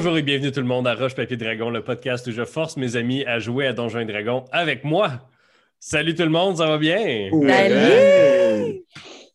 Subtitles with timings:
[0.00, 2.76] Bonjour et bienvenue tout le monde à Roche Papier Dragon, le podcast où je force
[2.76, 5.28] mes amis à jouer à Donjons et Dragons avec moi.
[5.80, 7.28] Salut tout le monde, ça va bien?
[7.32, 8.84] Salut!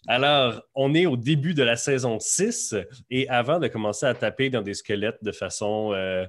[0.08, 2.78] Alors, on est au début de la saison 6
[3.10, 6.26] et avant de commencer à taper dans des squelettes de façon euh,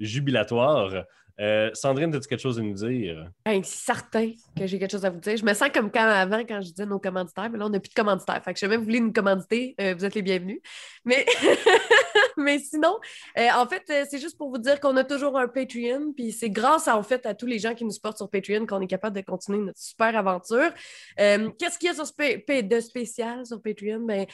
[0.00, 1.04] jubilatoire,
[1.38, 3.30] euh, Sandrine, as-tu quelque chose à nous dire?
[3.44, 5.36] Ben, certain que j'ai quelque chose à vous dire.
[5.36, 7.78] Je me sens comme quand avant, quand je disais nos commanditaires, mais là, on n'a
[7.78, 8.42] plus de commanditaires.
[8.42, 10.60] Fait que je sais même vous voulez nous commanditer, euh, vous êtes les bienvenus.
[11.06, 11.24] Mais,
[12.36, 12.98] mais sinon,
[13.38, 16.12] euh, en fait, euh, c'est juste pour vous dire qu'on a toujours un Patreon.
[16.14, 18.66] Puis c'est grâce à, en fait, à tous les gens qui nous supportent sur Patreon
[18.66, 20.72] qu'on est capable de continuer notre super aventure.
[21.20, 24.00] Euh, Qu'est-ce qu'il y a sur de spécial sur Patreon?
[24.00, 24.26] Ben,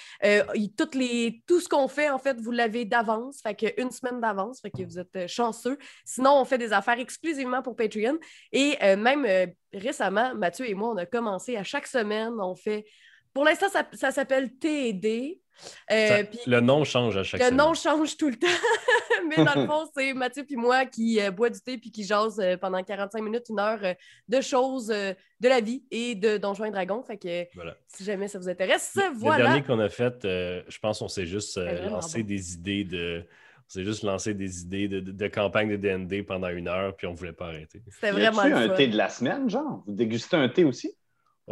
[0.77, 3.43] toutes les, tout ce qu'on fait, en fait, vous l'avez d'avance.
[3.43, 4.63] Fait que une semaine d'avance.
[4.63, 5.79] Fait que vous êtes chanceux.
[6.07, 8.19] Sinon, on fait des affaires exclusivement pour Patreon.
[8.53, 9.27] Et même
[9.75, 12.87] récemment, Mathieu et moi, on a commencé à chaque semaine, on fait.
[13.35, 15.42] Pour l'instant, ça s'appelle TD.
[15.91, 17.59] Euh, Ça- le nom change à chaque le semaine.
[17.59, 18.47] nom change tout le temps.
[19.29, 22.03] Mais dans le fond, c'est Mathieu puis moi qui euh, boit du thé puis qui
[22.05, 23.95] jase euh, pendant 45 minutes, une heure euh,
[24.29, 27.03] de choses euh, de la vie et de Donjons et Dragons.
[27.03, 27.77] Fait que Voilà.
[27.87, 29.45] si jamais ça vous intéresse, Le voilà.
[29.45, 32.29] dernier qu'on a fait, euh, je pense qu'on s'est juste euh, lancé bon.
[32.29, 33.25] des idées de.
[33.65, 36.95] On s'est juste lancé des idées de, de- de campagne de DND pendant une heure,
[36.97, 37.81] puis on voulait pas arrêter.
[37.89, 38.75] C'était Y vraiment le un fun.
[38.75, 39.83] thé de la semaine, genre?
[39.87, 40.93] Vous dégustez un thé aussi?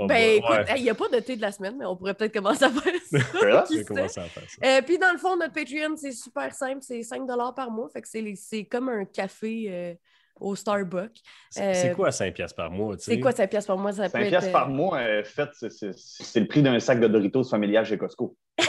[0.02, 2.14] Oh, Ben écoute, il n'y a pas de thé de la semaine, mais on pourrait
[2.14, 3.18] peut-être commencer à faire ça.
[3.38, 3.64] Voilà.
[3.64, 3.84] Je qui vais sait?
[3.84, 4.56] commencer à faire ça.
[4.66, 7.88] Euh, puis dans le fond, notre Patreon, c'est super simple, c'est 5 par mois.
[7.92, 9.94] Fait que c'est comme un café euh,
[10.40, 11.20] au Starbucks.
[11.50, 12.96] C'est c'est euh, quoi 5 piastres par mois?
[12.98, 13.92] C'est quoi 5 piastres par mois?
[13.92, 16.98] Ça peut 5 être, par mois, euh, fait, c'est- c'est c'est le prix d'un sac
[17.00, 18.36] de Doritos familial chez Costco.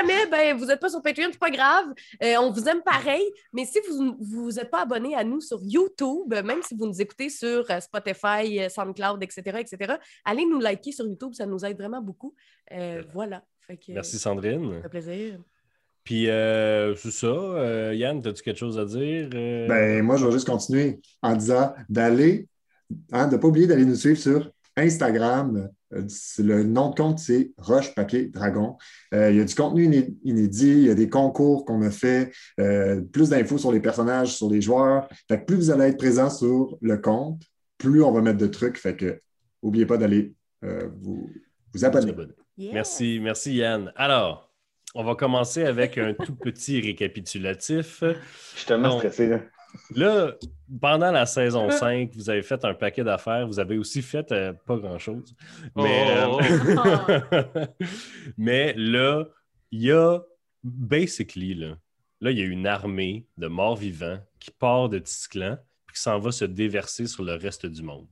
[0.00, 1.86] Jamais ben, vous n'êtes pas sur Patreon, c'est pas grave.
[2.22, 3.22] Euh, on vous aime pareil.
[3.52, 7.00] Mais si vous vous n'êtes pas abonné à nous sur YouTube, même si vous nous
[7.00, 11.34] écoutez sur euh, Spotify, euh, SoundCloud, etc., etc., allez nous liker sur YouTube.
[11.34, 12.34] Ça nous aide vraiment beaucoup.
[12.72, 13.42] Euh, voilà.
[13.66, 14.80] Fait que, Merci Ça Sandrine.
[14.82, 15.38] fait plaisir.
[16.04, 17.26] Puis euh, c'est ça.
[17.26, 19.28] euh, Yann, as-tu quelque chose à dire?
[19.34, 19.68] euh?
[19.68, 22.48] Ben, moi, je vais juste continuer en disant d'aller,
[23.12, 25.68] hein, de ne pas oublier d'aller nous suivre sur Instagram.
[25.94, 26.02] Euh,
[26.38, 28.76] Le nom de compte, c'est Roche Papier Dragon.
[29.14, 31.90] Euh, il y a du contenu iné- inédit, il y a des concours qu'on a
[31.90, 35.08] fait, euh, plus d'infos sur les personnages, sur les joueurs.
[35.28, 37.42] Fait que plus vous allez être présent sur le compte,
[37.78, 38.78] plus on va mettre de trucs.
[38.78, 39.20] Fait que
[39.62, 40.32] n'oubliez pas d'aller
[40.64, 41.28] euh, vous,
[41.72, 42.14] vous abonner.
[42.56, 42.74] Yeah.
[42.74, 43.92] Merci, merci Yann.
[43.96, 44.52] Alors,
[44.94, 48.02] on va commencer avec un tout petit récapitulatif.
[48.02, 49.28] Je suis tellement stressé.
[49.28, 49.40] Là.
[49.94, 50.34] Là,
[50.80, 53.46] pendant la saison 5, vous avez fait un paquet d'affaires.
[53.46, 55.34] Vous avez aussi fait euh, pas grand-chose.
[55.76, 56.40] Mais, Oh.
[56.40, 57.66] euh,
[58.38, 59.24] mais là,
[59.70, 60.20] il y a
[60.62, 61.76] basically, là,
[62.20, 66.00] là, il y a une armée de morts vivants qui part de Tisclan et qui
[66.00, 68.06] s'en va se déverser sur le reste du monde.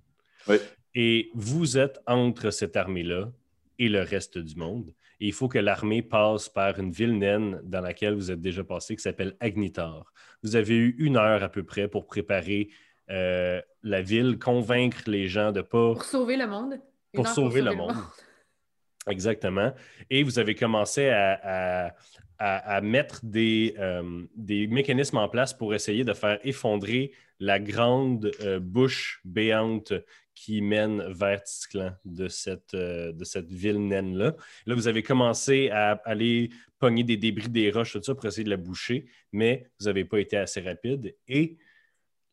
[0.49, 0.57] Oui.
[0.95, 3.31] Et vous êtes entre cette armée-là
[3.79, 4.93] et le reste du monde.
[5.21, 8.63] Et il faut que l'armée passe par une ville naine dans laquelle vous êtes déjà
[8.65, 10.13] passé, qui s'appelle Agnitar.
[10.43, 12.69] Vous avez eu une heure à peu près pour préparer
[13.11, 16.81] euh, la ville, convaincre les gens de pas Pour sauver le monde.
[17.15, 17.97] Pour sauver le monde.
[19.09, 19.73] Exactement.
[20.11, 21.95] Et vous avez commencé à, à-
[22.39, 27.59] à- à mettre des, euh, des mécanismes en place pour essayer de faire effondrer la
[27.59, 29.93] grande euh, bouche béante
[30.39, 34.37] qui mène vers Tisclan de cette, euh, de cette ville naine-là.
[34.67, 38.45] Là, vous avez commencé à aller pogner des débris des roches, tout ça, pour essayer
[38.45, 41.59] de la boucher, mais vous n'avez pas été assez rapide et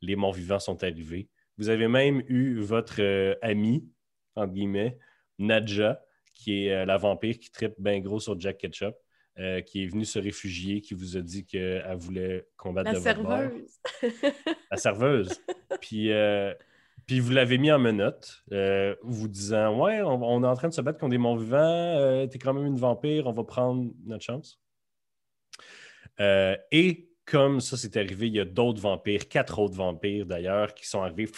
[0.01, 1.29] les morts-vivants sont arrivés.
[1.57, 3.89] Vous avez même eu votre euh, ami,
[4.35, 4.99] entre guillemets,
[5.39, 5.99] Nadja,
[6.35, 8.95] qui est euh, la vampire qui tripe bien gros sur Jack Ketchup,
[9.39, 13.03] euh, qui est venue se réfugier, qui vous a dit qu'elle voulait combattre La de
[13.03, 13.39] votre bord.
[13.39, 13.79] serveuse.
[14.69, 15.41] La serveuse.
[15.81, 16.53] puis, euh,
[17.05, 20.73] puis vous l'avez mis en menotte, euh, vous disant Ouais, on, est en train de
[20.73, 23.91] se battre contre des morts vivants, euh, t'es quand même une vampire, on va prendre
[24.05, 24.59] notre chance.
[26.19, 30.73] Euh, et comme ça s'est arrivé, il y a d'autres vampires, quatre autres vampires d'ailleurs,
[30.73, 31.29] qui sont arrivés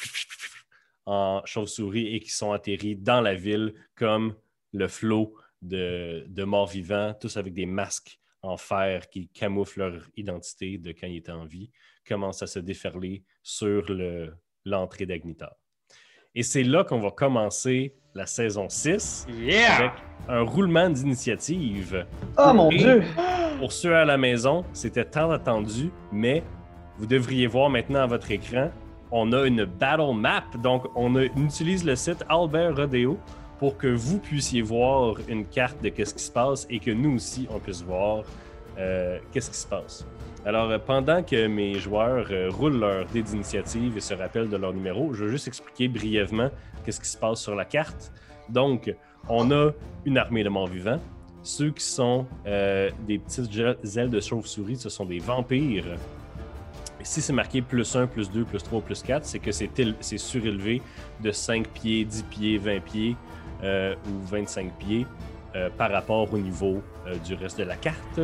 [1.06, 4.36] en chauve-souris et qui sont atterris dans la ville comme
[4.74, 10.08] le flot de, de morts vivants, tous avec des masques en fer qui camouflent leur
[10.16, 11.72] identité de quand ils étaient en vie,
[12.08, 14.34] commencent à se déferler sur le-
[14.70, 15.52] l'entrée d'Agnitar.
[16.36, 19.26] Et c'est là qu'on va commencer la saison 6
[19.80, 19.92] avec
[20.28, 22.06] un roulement d'initiative.
[22.38, 23.04] Oh mon Et Dieu!
[23.60, 26.44] Pour ceux à la maison, c'était tant attendu, mais
[26.98, 28.70] vous devriez voir maintenant à votre écran,
[29.12, 30.44] on a une battle map.
[30.62, 33.18] Donc, on, a- on utilise le site Albert Rodeo
[33.58, 37.16] pour que vous puissiez voir une carte de qu'est-ce qui se passe et que nous
[37.16, 38.24] aussi, on puisse voir
[38.78, 40.06] euh, qu'est-ce qui se passe.
[40.48, 44.56] Alors, euh, pendant que mes joueurs euh, roulent leur dé d'initiative et se rappellent de
[44.56, 46.50] leur numéro, je veux juste expliquer brièvement
[46.86, 48.14] qu'est-ce qui se passe sur la carte.
[48.48, 48.94] Donc,
[49.28, 49.72] on a
[50.06, 51.02] une armée de morts vivants.
[51.44, 53.52] Ceux qui sont euh, des petites
[53.98, 55.86] ailes de chauve-souris, ce sont des vampires.
[57.02, 59.78] Et si c'est marqué plus 1, plus 2, plus 3, plus 4, c'est que c'est
[59.78, 60.82] éle- c'est surélevé
[61.22, 63.18] de 5 pieds, 10 pieds, 20 pieds
[63.64, 65.06] ou 25 pieds
[65.78, 66.82] par rapport au niveau
[67.26, 68.20] du reste de la carte.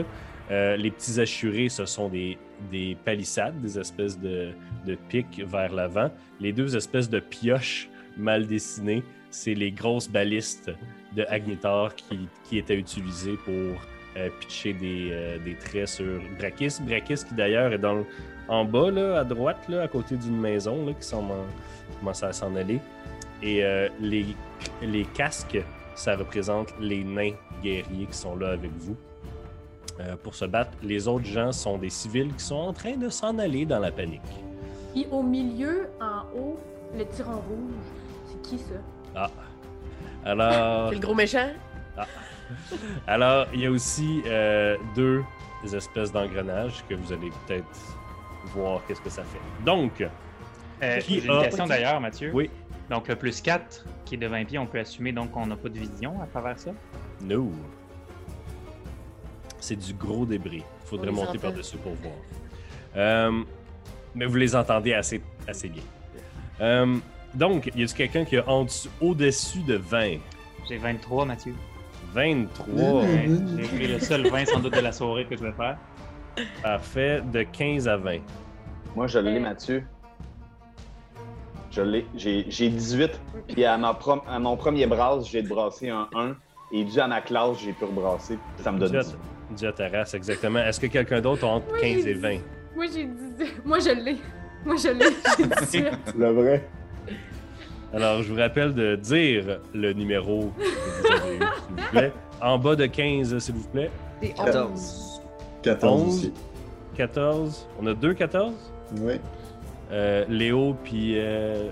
[0.53, 2.37] Euh, les petits assurés, ce sont des,
[2.71, 4.51] des palissades, des espèces de,
[4.85, 6.09] de pics vers l'avant.
[6.39, 9.01] Les deux espèces de pioches mal dessinées,
[9.31, 10.69] c'est les grosses balistes
[11.17, 13.53] de Agnitar qui, qui étaient utilisées pour
[14.17, 16.75] euh, pitcher des, euh, des traits sur Brakis.
[16.87, 18.03] Brakis qui d'ailleurs est dans
[18.47, 21.27] en bas, là, à droite, là, à côté d'une maison, là, qui s'en-
[21.99, 22.79] commence à s'en aller.
[23.41, 24.25] Et euh, les,
[24.83, 25.57] les casques,
[25.95, 27.33] ça représente les nains
[27.63, 28.97] guerriers qui sont là avec vous
[29.99, 30.71] euh, pour se battre.
[30.81, 33.91] Les autres gens sont des civils qui sont en train de s'en aller dans la
[33.91, 34.21] panique.
[34.93, 36.59] Puis au milieu, en haut,
[36.97, 37.73] le tyran rouge,
[38.27, 38.75] c'est qui ça?
[39.15, 39.29] Ah.
[40.25, 41.49] Alors, C'est le gros méchant?
[43.07, 45.23] alors il y a aussi euh, deux
[45.73, 47.65] espèces d'engrenages que vous allez peut-être
[48.53, 49.39] voir qu'est-ce que ça fait.
[49.65, 50.03] Donc,
[50.81, 52.31] Euh, Qui J'ai a- une question d'ailleurs, Mathieu.
[52.33, 52.49] Oui.
[52.89, 55.55] Donc le plus 4 qui est de 20 pieds, on peut assumer donc qu'on n'a
[55.55, 56.71] pas de vision à travers ça?
[57.21, 57.49] no.
[59.63, 60.57] C'est du gros débris.
[60.57, 62.13] Il faudrait monter par-dessus pour voir.
[62.97, 63.43] Euh,
[64.13, 65.83] mais vous les entendez assez, assez bien.
[66.59, 66.97] Euh,
[67.33, 70.17] donc, y a-t-il quelqu'un qui a en dessous- au-dessus de 20?
[70.67, 71.55] J'ai 23, Mathieu.
[72.13, 72.65] 23.
[73.03, 75.77] Ouais, J'ai pris le seul 20 sans doute de la soirée que je vais faire.
[76.61, 77.21] Parfait.
[77.31, 78.17] De 15 à 20.
[78.97, 79.85] Moi, je l'ai, Mathieu.
[81.71, 82.05] Je l'ai.
[82.17, 83.11] J'ai j'ai 18.
[83.47, 86.35] Puis à, ma prom- à mon premier brasse, j'ai brassé un 1.
[86.73, 88.37] Et dû à ma classe, j'ai pu rebrasser.
[88.61, 89.17] Ça me donne Dû à- 18.
[89.51, 90.59] Dû à ta race, exactement.
[90.59, 92.37] Est-ce que quelqu'un d'autre a entre Oui, 15 et j'ai 20?
[92.75, 93.51] Moi, j'ai dit...
[93.65, 94.17] Moi, je l'ai.
[94.65, 95.05] Moi, je l'ai.
[95.71, 96.15] J'ai 18.
[96.17, 96.67] Le vrai.
[97.93, 102.11] Alors, je vous rappelle de dire le numéro que vous avez eu, s'il vous plaît.
[102.41, 103.91] En bas de 15, s'il vous plaît.
[104.21, 105.21] C'est 14.
[105.61, 106.07] 14 11.
[106.07, 106.33] aussi.
[106.95, 107.67] 14.
[107.79, 108.53] On a deux 14.
[109.01, 109.13] Oui.
[109.91, 111.69] Euh, Léo puis euh,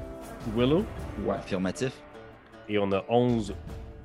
[0.55, 0.83] Willow?
[1.25, 1.35] Ouais.
[1.35, 1.93] Affirmatif.
[2.69, 3.55] Et on a 11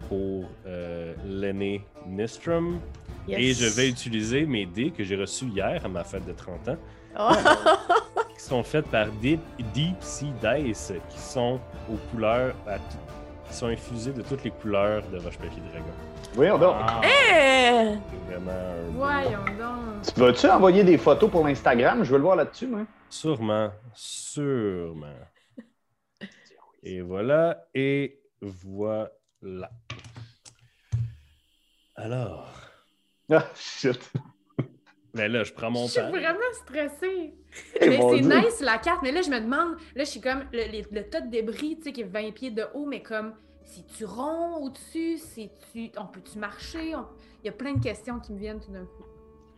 [0.09, 2.79] pour euh, l'aîné Nistrum.
[3.29, 3.39] Yes.
[3.41, 6.69] Et je vais utiliser mes dés que j'ai reçus hier à ma fête de 30
[6.69, 6.77] ans,
[7.19, 7.31] Oh.
[8.37, 9.41] qui sont faites par Deep,
[9.73, 11.59] Deep Sea Dice, qui sont
[11.91, 12.85] aux couleurs, à tout-
[13.49, 15.87] qui sont infusées de toutes les couleurs de Roche-Papier Dragon.
[16.35, 16.75] Voyons donc.
[16.79, 17.01] Ah.
[17.03, 17.95] Eh!
[18.11, 20.03] C'est vraiment Voyons donc.
[20.15, 22.05] Tu Vas-tu envoyer des photos pour l'Instagram?
[22.05, 22.81] Je veux le voir là-dessus, moi.
[23.09, 25.07] Sûrement, sûrement.
[26.83, 29.11] Et voilà, et voilà.
[31.97, 32.53] Alors,
[33.31, 34.13] Ah, shit.
[35.15, 36.11] ben là, je prends mon Je suis temps.
[36.11, 37.35] vraiment stressée.
[37.81, 40.45] Eh, mais c'est nice la carte, mais là je me demande, là je suis comme
[40.53, 43.33] le, tas de débris, tu sais, qui est 20 pieds de haut, mais comme
[43.65, 45.17] c'est-tu rond au-dessus?
[45.19, 45.91] C'est-tu.
[45.97, 46.95] On peut-tu marcher?
[46.95, 47.07] On-
[47.43, 49.05] Il y a plein de questions qui me viennent tout d'un coup.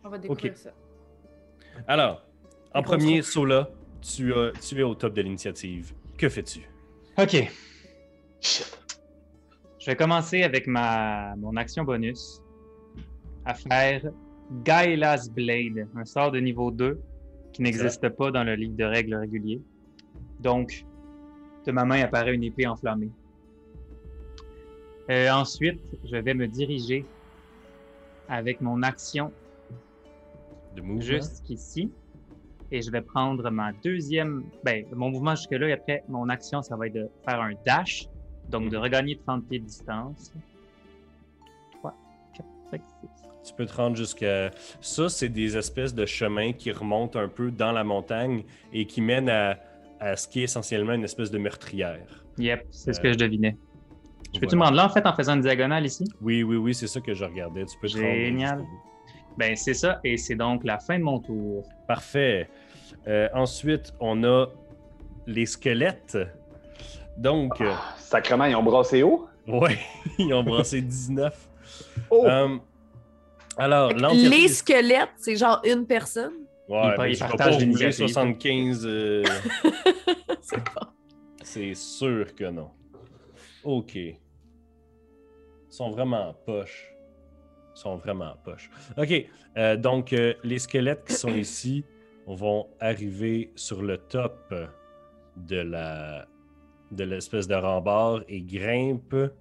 [0.03, 0.71] On va découvrir ça.
[1.87, 2.25] Alors,
[2.73, 3.21] en premier.
[3.21, 3.69] Sola,
[4.01, 4.33] tu,
[4.67, 5.93] tu es au top de l'initiative.
[6.17, 6.61] Que fais-tu?
[7.17, 7.35] Ok.
[8.41, 8.77] Shit.
[9.79, 12.41] Je vais commencer avec ma mon action bonus
[13.49, 14.01] à faire
[14.63, 16.99] Gaila's Blade, un sort de niveau 2
[17.51, 19.59] qui n'existe pas dans le livre de règles régulier.
[20.39, 20.85] Donc,
[21.65, 23.09] de ma main apparaît une épée enflammée.
[25.09, 27.05] Euh, ensuite, je vais me diriger
[28.27, 29.31] avec mon action
[31.01, 31.91] jusqu'ici.
[32.71, 34.43] Et je vais prendre ma deuxième.
[34.63, 38.07] Ben, mon mouvement jusque-là, et après, mon action, ça va être de faire un dash.
[38.49, 38.83] Donc, de Mhm.
[38.83, 40.31] regagner 30 pieds de distance.
[41.79, 41.95] 3,
[42.35, 43.18] 4, 5, 6.
[43.43, 44.51] Tu peux te rendre jusqu'à.
[44.81, 48.43] Ça, c'est des espèces de chemins qui remontent un peu dans la montagne
[48.73, 49.57] et qui mènent à,
[49.99, 52.25] à ce qui est essentiellement une espèce de meurtrière.
[52.37, 53.57] Yep, c'est ce Euh, que je devinais.
[54.33, 54.57] Je peux-tu Voilà.
[54.57, 56.03] me rendre là, en fait, en faisant une diagonale ici?
[56.21, 57.65] Oui, oui, oui, c'est ça que je regardais.
[57.65, 58.63] Tu peux te rendre Génial.
[59.37, 61.63] Ben, c'est ça, et c'est donc la fin de mon tour.
[61.87, 62.49] Parfait.
[63.07, 64.47] Euh, ensuite, on a
[65.25, 66.17] les squelettes.
[67.17, 69.27] Donc, euh, Sacrement, ils ont brassé haut?
[69.47, 69.77] ouais,
[70.19, 71.49] ils ont brassé 19.
[72.11, 72.25] Oh!
[72.27, 72.57] Euh,
[73.59, 76.33] alors, Les des- squelettes, c'est genre une personne.
[76.67, 78.07] Ouais, Ils mais pa- ils je vais partagent pas rouler l'initiative.
[78.07, 78.85] 75.
[78.85, 79.23] euh,
[80.41, 80.93] C'est pas.
[81.43, 82.69] c'est sûr que non.
[83.63, 83.95] OK.
[83.95, 84.15] Ils
[85.69, 86.93] sont vraiment poches.
[87.75, 88.69] Ils sont vraiment poches.
[88.97, 89.25] OK.
[89.57, 91.83] euh, donc, euh, les squelettes qui sont ici
[92.27, 94.53] vont arriver sur le top
[95.37, 96.27] de la
[96.91, 99.31] de l'espèce de rempart et grimpent.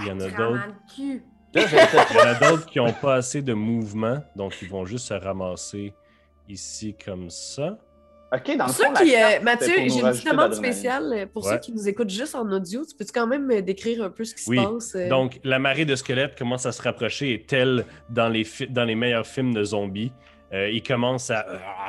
[0.00, 0.68] Il y en a d'autres.
[1.54, 1.62] Là,
[2.10, 5.06] Il y en a d'autres qui n'ont pas assez de mouvement, donc ils vont juste
[5.06, 5.94] se ramasser
[6.48, 7.78] ici comme ça.
[8.34, 11.26] OK, dans le Pour fond, qui, carte, euh, Mathieu, j'ai une petite demande spéciale euh,
[11.26, 11.52] pour Ouais.
[11.52, 12.84] ceux qui nous écoutent juste en audio.
[12.84, 14.96] Tu peux-tu quand même euh, décrire un peu ce qui se passe?
[14.96, 15.08] euh?
[15.08, 18.96] Donc, la marée de squelettes commence à se rapprocher et telle dans les, dans les
[18.96, 20.10] meilleurs films de zombies?
[20.52, 21.44] Euh, ils commencent à,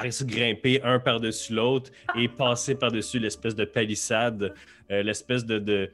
[0.09, 4.53] se grimper un par-dessus l'autre et passer par-dessus l'espèce de palissade,
[4.91, 5.91] euh, l'espèce de,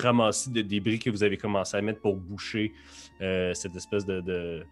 [0.00, 2.72] ramassis de débris que vous avez commencé à mettre pour boucher
[3.20, 4.64] euh, cette espèce de,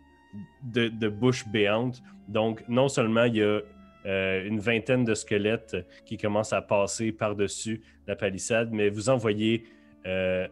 [1.09, 2.01] bouche béante.
[2.29, 3.61] Donc, non seulement il y a
[4.07, 5.77] euh, une vingtaine de squelettes
[6.07, 9.65] qui commencent à passer par-dessus la palissade, mais vous en voyez
[10.07, 10.49] euh,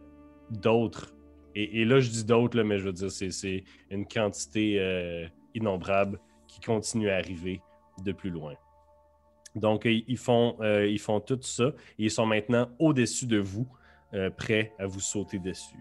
[0.51, 1.13] d'autres.
[1.55, 5.25] Et, là, je dis d'autres, mais je veux dire, c'est, une quantité euh,
[5.55, 7.61] innombrable qui continue à arriver
[8.03, 8.53] de plus loin.
[9.55, 11.65] Donc, ils ils font, euh, ils font tout ça
[11.97, 13.67] et ils sont maintenant au-dessus de vous,
[14.13, 15.75] euh, prêts à vous sauter dessus.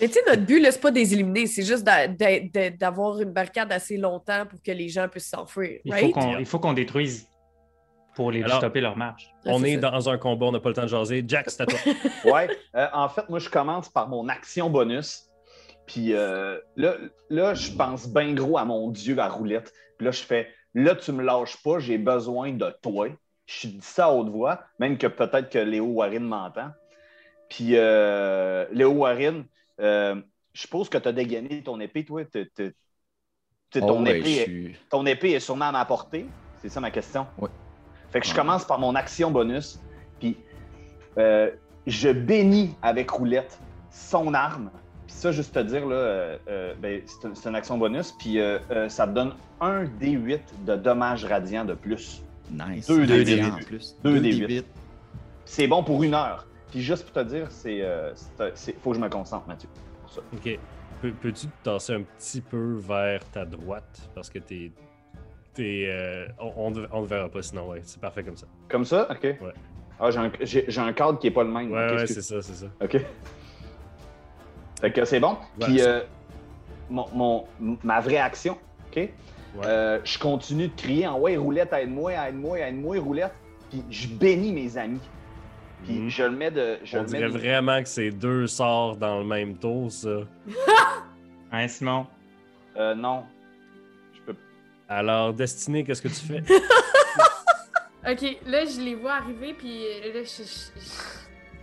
[0.00, 2.70] Mais tu sais, notre but, c'est pas de les éliminer, c'est juste d'a- d'a- d'a-
[2.70, 5.80] d'avoir une barricade assez longtemps pour que les gens puissent s'enfuir.
[5.84, 6.14] Il faut right?
[6.14, 7.28] qu'on il faut qu'on détruise
[8.14, 9.28] pour les Alors- stopper leur marche.
[9.44, 11.22] On est dans un combat, on n'a pas le temps de jaser.
[11.26, 11.78] Jack, c'est à toi.
[12.32, 12.48] Ouais.
[12.74, 15.28] Euh, en fait, moi, je commence par mon action bonus.
[15.86, 16.94] Puis euh, là,
[17.28, 19.72] là, je pense bien gros à mon Dieu à roulette.
[20.02, 23.06] Puis là, je fais là, tu me lâches pas, j'ai besoin de toi.
[23.46, 26.70] Je dis ça à haute voix, même que peut-être que Léo Warren m'entend.
[27.48, 29.44] Puis euh, Léo Warren,
[29.80, 30.20] euh,
[30.54, 32.24] je suppose que tu as dégainé ton épée, toi.
[32.24, 32.74] T'es- t'es-
[33.70, 36.26] t'es- Oh, ton, ouais, épée, est- suis- ton épée est sûrement à ma portée.
[36.60, 37.24] C'est ça ma question.
[37.38, 37.48] Ouais.
[38.10, 39.78] Fait que je commence par mon action bonus.
[40.18, 40.36] Puis
[41.18, 41.48] euh,
[41.86, 43.56] je bénis avec roulette
[43.92, 44.72] son arme.
[45.12, 48.12] Puis ça, juste te dire, là, euh, euh, ben, c'est un- c'est une action bonus.
[48.18, 52.22] Puis euh, euh, ça te donne un D8 de dommages radiants de plus.
[52.50, 52.86] Nice.
[52.88, 53.50] Deux Deux des dés huit.
[53.52, 53.96] en plus.
[54.02, 54.46] Deux Deux des des huit.
[54.48, 54.66] huit.
[55.44, 56.46] C'est bon pour une heure.
[56.70, 58.12] Puis juste pour te dire, c'est, euh,
[58.82, 59.68] faut que je me concentre, Mathieu.
[60.02, 60.20] pour ça.
[60.32, 60.58] OK.
[61.02, 64.08] Peux- Peux-tu te tasser un petit peu vers ta droite?
[64.14, 64.72] Parce que t'es.
[65.52, 67.80] t'es, euh, on, ne te verra pas sinon, ouais.
[67.84, 68.46] C'est parfait comme ça.
[68.68, 69.06] Comme ça?
[69.10, 69.36] OK.
[70.00, 71.70] Ah, j'ai un, j'ai- j'ai un cadre qui n'est pas le même.
[71.70, 72.66] Ouais, Ok, ouais, c'est ça, c'est ça.
[72.82, 73.04] OK.
[74.82, 75.32] Fait que c'est bon.
[75.58, 76.00] Ouais, Puis euh,
[76.90, 77.46] mon, mon-
[77.82, 78.58] ma vraie action,
[78.90, 78.96] OK?
[78.96, 79.10] Ouais.
[79.64, 83.32] Euh, je continue de crier en ouais, roulette, aide-moi, aide-moi, aide-moi, roulette.
[83.70, 85.00] Puis je bénis mes amis.
[85.84, 86.08] Puis Mhm.
[86.10, 86.78] je le mets de.
[86.84, 89.90] Je On le mets dirait de- vraiment que c'est deux sorts dans le même tour,
[89.90, 90.18] ça.
[91.54, 92.06] Hein, Simon?
[92.76, 93.24] Euh, non.
[94.14, 94.34] Je peux.
[94.88, 96.42] Alors, Destiné, qu'est-ce que tu fais?
[98.04, 101.21] Ok, là, je les vois arriver, puis euh, là, je, je-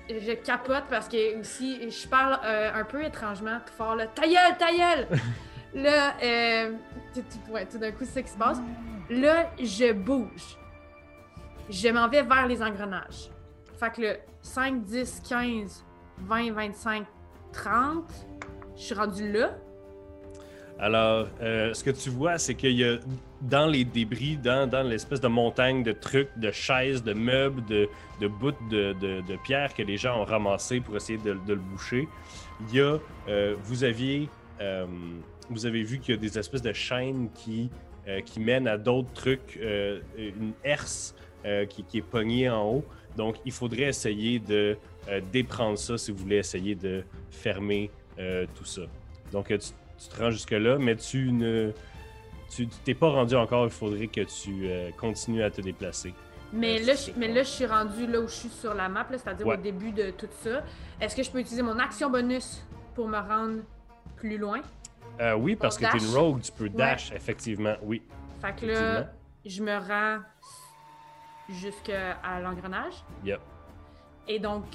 [0.10, 4.08] je- capote parce que aussi, je parle euh, un peu étrangement, tout fort, là.
[4.08, 5.08] Ta gueule, ta gueule!
[5.74, 6.74] là, euh,
[7.14, 8.58] tout, tout- ouais, tout d'un coup, c'est ça qui se passe.
[9.10, 10.58] Là, je bouge.
[11.70, 13.30] Je m'en vais vers les engrenages.
[13.80, 15.86] Fait que le 5, 10, 15,
[16.20, 17.06] 20, 25,
[17.54, 18.12] 30,
[18.76, 19.52] je suis rendu là.
[20.82, 23.00] Alors, euh, ce que tu vois, c'est qu'il y a
[23.42, 27.90] dans les débris, dans, dans l'espèce de montagne de trucs, de chaises, de meubles, de,
[28.22, 31.56] de bouts de, de, de pierres que les gens ont ramassés pour essayer de, le
[31.56, 32.08] boucher,
[32.62, 34.30] il y a, euh, vous aviez,
[34.62, 34.86] euh,
[35.50, 37.70] vous avez vu qu'il y a des espèces de chaînes qui,
[38.26, 39.60] qui mènent à d'autres trucs,
[40.18, 41.14] une herse
[41.70, 42.86] qui, qui est pognée en haut.
[43.16, 44.78] Donc, il faudrait essayer de
[45.32, 47.92] déprendre ça si vous voulez essayer de fermer
[48.56, 48.82] tout ça.
[49.32, 51.72] Donc, tu, tu te rends jusque-là, mais tu ne
[52.50, 53.66] tu t'es pas rendu encore.
[53.66, 56.14] Il faudrait que tu euh, continues à te déplacer.
[56.52, 58.90] Mais Euh, là, je, mais là, je suis rendu là où je suis sur la
[58.90, 59.54] map, là, c'est-à-dire Ouais.
[59.56, 60.64] au début de tout ça.
[61.00, 62.66] Est-ce que je peux utiliser mon action bonus
[62.96, 63.62] pour me rendre
[64.16, 64.62] plus loin?
[65.22, 67.76] Euh, oui, parce que tu es une rogue, tu peux dash, effectivement.
[67.84, 68.02] Oui.
[68.42, 69.12] Fait que là,
[69.46, 70.22] je me rends
[71.50, 72.94] jusqu'à l'engrenage.
[73.26, 73.40] Yep.
[74.28, 74.66] Et donc,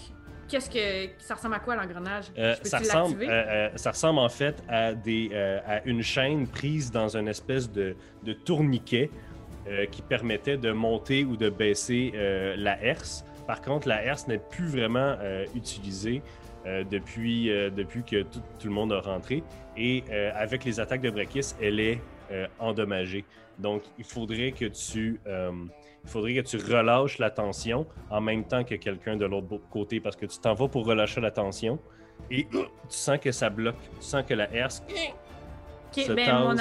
[0.48, 1.12] qu'est-ce que.
[1.18, 2.26] Ça ressemble à quoi l'engrenage?
[2.38, 5.30] Euh, ça, ressemble, euh, euh, ça ressemble en fait à, des,
[5.66, 9.10] à une chaîne prise dans une espèce de, de tourniquet
[9.90, 12.12] qui permettait de monter ou de baisser
[12.58, 13.24] la herse.
[13.46, 15.16] Par contre, la herse n'est plus vraiment
[15.54, 16.20] utilisée
[16.66, 19.42] depuis, depuis que tout, tout le monde a rentré.
[19.78, 21.98] Et avec les attaques de Brekis, elle est
[22.58, 23.24] endommagée.
[23.58, 25.18] Donc, il faudrait que tu,
[26.04, 30.00] il faudrait que tu relâches la tension en même temps que quelqu'un de l'autre côté
[30.00, 31.78] parce que tu t'en vas pour relâcher la tension
[32.30, 32.58] et tu
[32.88, 33.80] sens que ça bloque.
[34.00, 36.54] Tu sens que la herse Ok, se ben,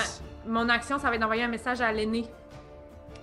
[0.46, 2.26] mon, mon action, ça va être d'envoyer un message à l'aîné.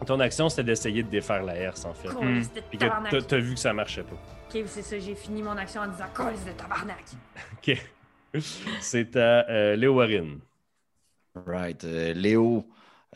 [0.06, 2.08] Ton action, c'était d'essayer de défaire la herse, en fait.
[2.08, 3.10] De Puis que tabarnak.
[3.10, 4.16] t'as- t'as vu que ça marchait pas.
[4.48, 7.04] Ok, c'est ça, j'ai fini mon action en disant Colis de tabarnak.
[7.58, 7.76] OK.
[8.80, 10.38] C'est à euh, Léo Warren.
[11.46, 11.84] Right.
[11.84, 12.66] Euh, Léo,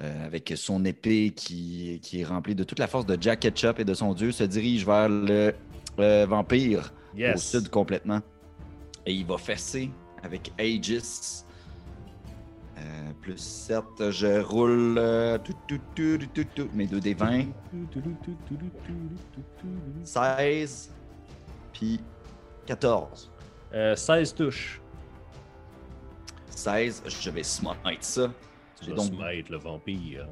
[0.03, 3.79] euh, avec son épée qui, qui est remplie de toute la force de Jack Ketchup
[3.79, 5.55] et de son dieu, se dirige vers le
[5.99, 7.51] euh, vampire au Yes.
[7.51, 8.21] sud complètement.
[9.07, 9.91] Et il va fesser
[10.23, 11.45] avec Aegis.
[12.77, 15.79] Euh, plus 7, je roule euh, tout, tout,
[16.57, 17.45] tout, mes 2 des 20.
[20.03, 20.91] 16,
[21.73, 22.01] puis
[22.67, 23.31] 14.
[23.75, 24.81] Euh, 16 touches.
[26.51, 28.31] 16, je vais smite ça.
[28.85, 30.27] Tu J'ai vas donc smite le vampire.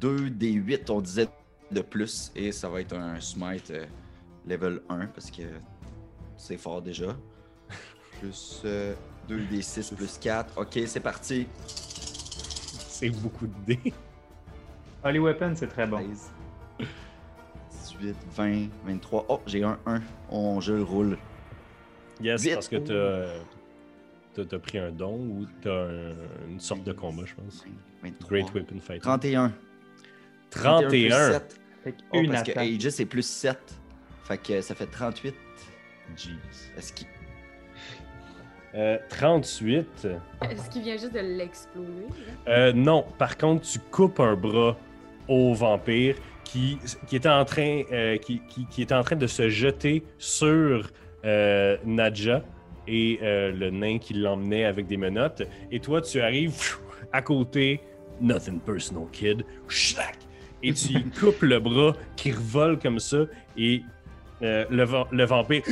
[0.00, 1.28] 2 des 8, on disait
[1.70, 3.86] de plus, et ça va être un smite euh,
[4.46, 5.42] level 1 parce que
[6.36, 7.16] c'est fort déjà.
[8.20, 8.62] Plus
[9.28, 10.58] 2 des 6 plus 4.
[10.58, 11.46] Ok, c'est parti.
[11.66, 13.92] C'est beaucoup de dés.
[15.04, 15.98] Holy Weapon, c'est très bon.
[15.98, 16.32] 16,
[18.00, 19.26] 18, 20, 23.
[19.28, 20.02] Oh, j'ai un 1.
[20.30, 21.16] On, je le roule.
[22.20, 22.54] Yes, Vite.
[22.54, 22.76] parce que
[24.34, 26.14] t'as, pris un don ou t'as un-
[26.50, 27.64] une sorte de combat, je pense.
[28.02, 28.28] 23.
[28.28, 29.02] Great Weapon Fight.
[29.02, 29.52] 31.
[30.50, 30.88] 31.
[30.88, 31.60] plus 7.
[31.84, 32.66] Fait Oh, une parce que attaque.
[32.66, 33.58] Aegis c'est plus 7.
[34.24, 35.34] Fait que ça fait 38.
[36.16, 36.30] Jeez.
[36.76, 37.06] Est-ce qu'il.
[38.74, 40.06] Euh, 38.
[40.48, 41.88] Est-ce qu'il vient juste de l'exploser?
[42.48, 44.76] Euh, non, par contre, tu coupes un bras
[45.26, 49.26] au vampire qui, qui, était, en train, euh, qui, qui- qui était en train de
[49.26, 50.88] se jeter sur
[51.24, 52.44] euh, Nadja
[52.86, 55.42] et euh, le nain qui l'emmenait avec des menottes.
[55.70, 56.78] Et toi, tu arrives pfiou,
[57.12, 57.80] à côté,
[58.20, 60.16] nothing personal, kid, Schlac!
[60.62, 63.18] et tu y coupes le bras qui revole comme ça.
[63.56, 63.82] Et
[64.42, 65.62] euh, le, va- le vampire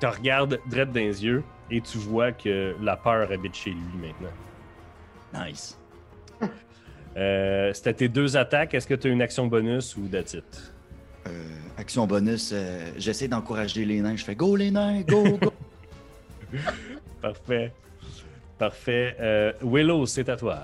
[0.00, 3.78] te regarde droit dans les yeux et tu vois que la peur habite chez lui
[4.00, 5.44] maintenant.
[5.46, 5.78] Nice.
[7.16, 8.74] Euh, C'était tes deux attaques.
[8.74, 10.72] Est-ce que tu as une action bonus ou that's it?
[11.26, 11.30] Euh,
[11.76, 14.16] action bonus, euh, j'essaie d'encourager les nains.
[14.16, 15.52] Je fais go les nains, go, go.
[17.22, 17.72] Parfait.
[18.58, 19.16] Parfait.
[19.20, 20.58] Euh, Willow, c'est à toi.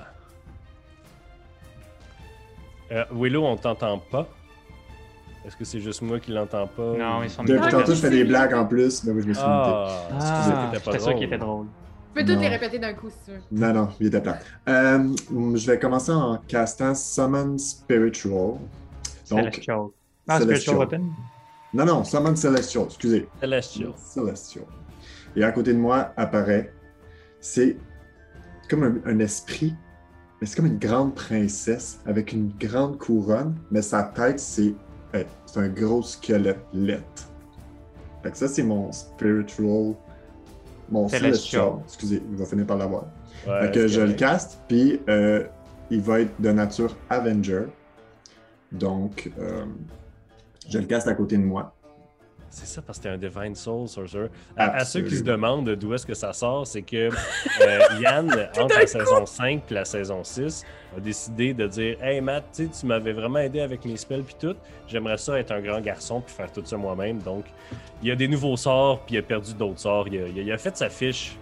[2.92, 4.28] Euh, Willow, on t'entend pas.
[5.46, 6.82] Est-ce que c'est juste moi qui l'entends pas?
[6.96, 9.12] Non, ou- ils sont Depuis Ah, tantôt, je fais des c'est- blagues en plus, mais
[9.12, 9.42] oui, je me suis.
[9.44, 11.14] Ah, excusez, Ah, sûr drôle.
[11.16, 11.66] qu'il était drôle.
[11.66, 12.50] Tu peux toutes les Non.
[12.50, 13.40] répéter d'un coup si tu veux.
[13.50, 14.38] Non, non, il était plat.
[14.68, 15.14] Euh,
[15.54, 18.54] je vais commencer en castant Summon Spiritual.
[19.30, 19.80] Donc, Celestial.
[20.28, 20.76] Ah, Celestial.
[20.76, 21.10] Spiritual Weapon?
[21.74, 23.28] non, non, Summon Celestial, excusez.
[23.40, 23.92] Celestial.
[23.96, 24.64] Celestial.
[25.36, 26.72] Et à côté de moi apparaît,
[27.40, 27.76] c'est
[28.68, 29.74] comme un, un esprit,
[30.40, 34.74] mais c'est comme une grande princesse avec une grande couronne, mais sa tête, c'est
[35.14, 37.28] euh, c'est un gros squelette lettre.
[38.22, 39.94] Fait que ça, c'est mon spiritual,
[40.90, 41.74] mon Celestial.
[41.84, 43.04] Excusez, il va finir par l'avoir.
[43.46, 45.44] Ouais, Fait que c'est je le caste, puis euh,
[45.90, 47.64] il va être de nature Avenger.
[48.72, 49.64] Donc, euh,
[50.68, 51.74] je le caste à côté de moi.
[52.56, 54.28] C'est ça, parce que t'es un Divine Soul Sorcerer.
[54.56, 57.08] À, à ceux qui se demandent d'où est-ce que ça sort, c'est que
[57.62, 60.62] euh, Yann, entre la saison 5 et la saison 6,
[60.96, 64.22] a décidé de dire Hey Matt, tu sais, tu m'avais vraiment aidé avec mes spells
[64.22, 64.54] puis tout.
[64.86, 67.18] J'aimerais ça être un grand garçon puis faire tout ça moi-même.
[67.18, 67.44] Donc,
[68.02, 70.06] il y a des nouveaux sorts puis il a perdu d'autres sorts.
[70.06, 71.36] Il a, il a- il a fait sa fiche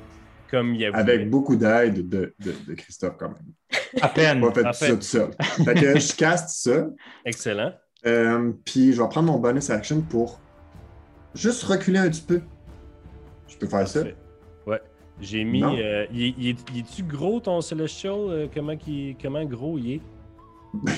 [0.51, 1.03] comme il a voulu.
[1.03, 3.53] Avec beaucoup d'aide de, de- de Christophe, quand même.
[4.01, 4.41] À peine.
[4.41, 5.31] Pas fait En tout fait- ça tout seul.
[5.65, 6.87] Fait que je caste ça,
[7.27, 7.73] Excellent.
[8.07, 10.41] euh, puis je vais prendre mon bonus action pour
[11.35, 12.41] juste reculer un petit peu.
[13.49, 14.01] Je peux faire ça?
[14.67, 14.81] Ouais.
[15.21, 15.63] J'ai mis.
[15.63, 18.15] Euh, il, est- est-tu gros ton Celestial?
[18.15, 20.01] Euh, comment, qu'il- comment gros il est?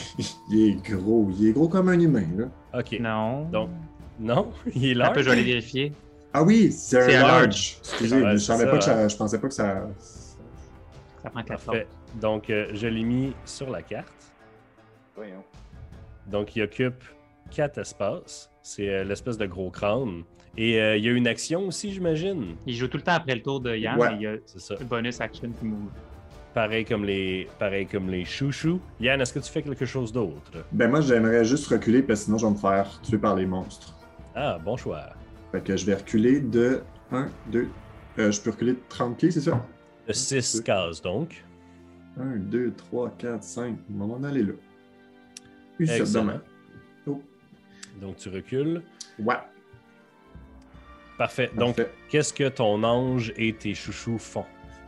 [0.50, 1.28] Il est gros.
[1.36, 2.78] Il est gros comme un humain, là.
[2.78, 2.96] Ok.
[3.00, 3.44] Non.
[3.46, 3.70] Donc,
[4.20, 5.14] non, il est Un large.
[5.14, 5.92] peu, je vais aller vérifier.
[6.32, 7.22] Ah oui, c'est un large.
[7.42, 7.76] large.
[7.80, 9.88] Excusez, Ouais, je savais ça, pas que ça, je pensais pas que ça.
[11.22, 11.86] Ça prend 4 Parfait.
[12.20, 14.12] Donc, euh, je l'ai mis sur la carte.
[15.16, 15.42] Voyons.
[16.28, 17.02] Donc, il occupe
[17.50, 18.48] quatre espaces.
[18.64, 20.22] C'est euh, l'espèce de gros crâne.
[20.56, 22.56] Et euh, il y a une action aussi, j'imagine.
[22.66, 23.98] Il joue tout le temps après le tour de Yann.
[24.00, 24.14] Ouais.
[24.16, 24.74] Il y a C'est ça.
[24.80, 25.90] le bonus action qui move.
[26.54, 28.80] Pareil comme les, pareil comme les chouchous.
[29.00, 30.64] Yann, est-ce que tu fais quelque chose d'autre?
[30.72, 33.44] Ben moi, j'aimerais juste reculer parce que sinon, je vais me faire tuer par les
[33.44, 33.94] monstres.
[34.34, 35.10] Ah, bon choix.
[35.52, 36.80] Fait que je vais reculer de
[37.12, 37.68] 1, 2.
[38.16, 39.62] je peux reculer de 30 pieds, c'est ça?
[40.08, 41.44] De 6 cases, donc.
[42.18, 43.76] 1, 2, 3, 4, 5.
[44.00, 44.52] On va en aller là.
[45.76, 45.86] Puis
[48.00, 48.82] Donc, tu recules.
[49.18, 49.34] Ouais.
[51.18, 51.50] Parfait.
[51.56, 51.92] Donc, Parfait.
[52.08, 54.44] qu'est-ce que ton ange et tes chouchous font?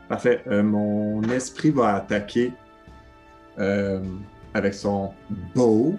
[0.09, 0.43] Parfait.
[0.49, 2.53] Euh, mon esprit va attaquer
[3.59, 4.01] euh,
[4.55, 5.13] avec son
[5.55, 5.97] bow.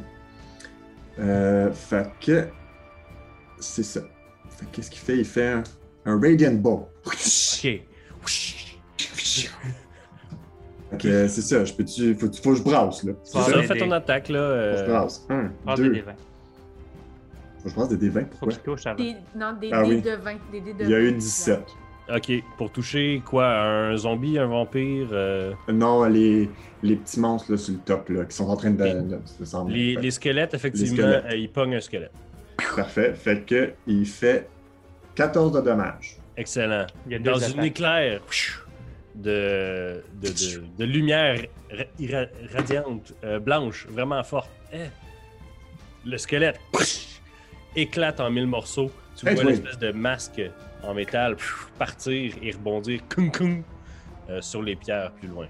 [1.19, 2.47] Euh, fait que.
[3.59, 4.01] C'est ça.
[4.49, 5.17] Fait que qu'est-ce qu'il fait?
[5.17, 5.63] Il fait un,
[6.05, 6.87] un Radiant Bow.
[7.05, 7.13] Ok.
[7.61, 7.83] Fait
[10.99, 11.65] que euh, c'est ça.
[11.65, 12.15] Je peux-tu.
[12.15, 13.13] Faut, faut que je brasse, là.
[13.23, 14.39] Ça, ton attaque, là.
[14.39, 15.25] Faut que je euh, brasse.
[15.29, 16.03] 1, Passe des
[17.67, 18.21] je brasse des D20.
[18.21, 18.47] Faut Pourquoi?
[18.53, 19.03] qu'il touche avant.
[19.03, 20.01] Des, non, des Ah dés oui.
[20.01, 20.33] de 20.
[20.51, 21.03] Des dés de Il y a 20.
[21.05, 21.59] eu 17.
[22.15, 26.49] Ok, pour toucher quoi Un zombie, un vampire euh, Non, les,
[26.81, 29.19] les petits monstres là, sur le top là, qui sont en train de, Les- de
[29.25, 29.95] se sembler.
[29.97, 31.25] les, squelettes, effectivement, squelettes.
[31.25, 32.13] euh, ils pognent un squelette.
[32.75, 33.13] Parfait.
[33.13, 34.47] Fait que il fait
[35.15, 36.15] 14 de dommages.
[36.37, 36.87] Excellent.
[37.07, 38.21] Il y a deux Dans une éclair,
[39.15, 44.49] de, de, de- de lumière ra- radiante, euh, blanche, vraiment forte.
[44.71, 44.77] Eh.
[46.05, 46.59] Le squelette
[47.75, 48.91] éclate en mille morceaux.
[49.15, 49.51] Tu Hey, vois oui.
[49.51, 50.41] l'espèce de masque
[50.83, 53.63] en métal pff, partir et rebondir kung, kung,
[54.29, 55.47] euh, sur les pierres plus loin.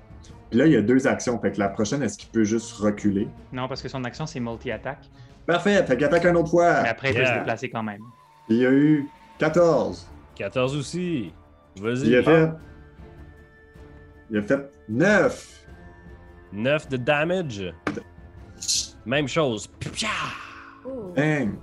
[0.49, 1.37] Puis là, il y a deux actions.
[1.39, 3.27] Fait que la prochaine, est-ce qu'il peut juste reculer?
[3.51, 5.03] Non, parce que son action, c'est multi-attaque.
[5.45, 5.85] Parfait.
[5.85, 6.81] Fait qu'il attaque une autre fois.
[6.83, 8.01] Mais après, il peut se déplacer quand même.
[8.49, 9.05] Il y a eu
[9.39, 10.07] 14.
[10.35, 11.33] 14 aussi.
[11.81, 12.07] Vas-y.
[12.07, 12.49] Il a fait.
[14.29, 15.65] Il a fait 9.
[16.53, 17.73] 9 de damage.
[19.05, 19.67] Même chose.
[19.79, 20.07] Pia!
[20.85, 21.11] Oh.
[21.15, 21.55] Bang.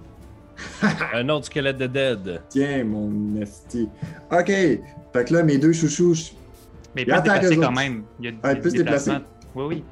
[1.14, 2.40] Un autre squelette de dead.
[2.48, 3.88] Tiens, mon esti.
[4.30, 4.46] OK.
[4.46, 4.80] Fait
[5.26, 6.32] que là, mes deux chouchous.
[6.94, 7.72] Mais il Il peut se déplacer quand autres.
[7.72, 8.04] même.
[8.20, 9.10] Il y a Ah, il peut se déplacer.
[9.10, 9.28] déplacements.
[9.54, 9.84] Oui, oui.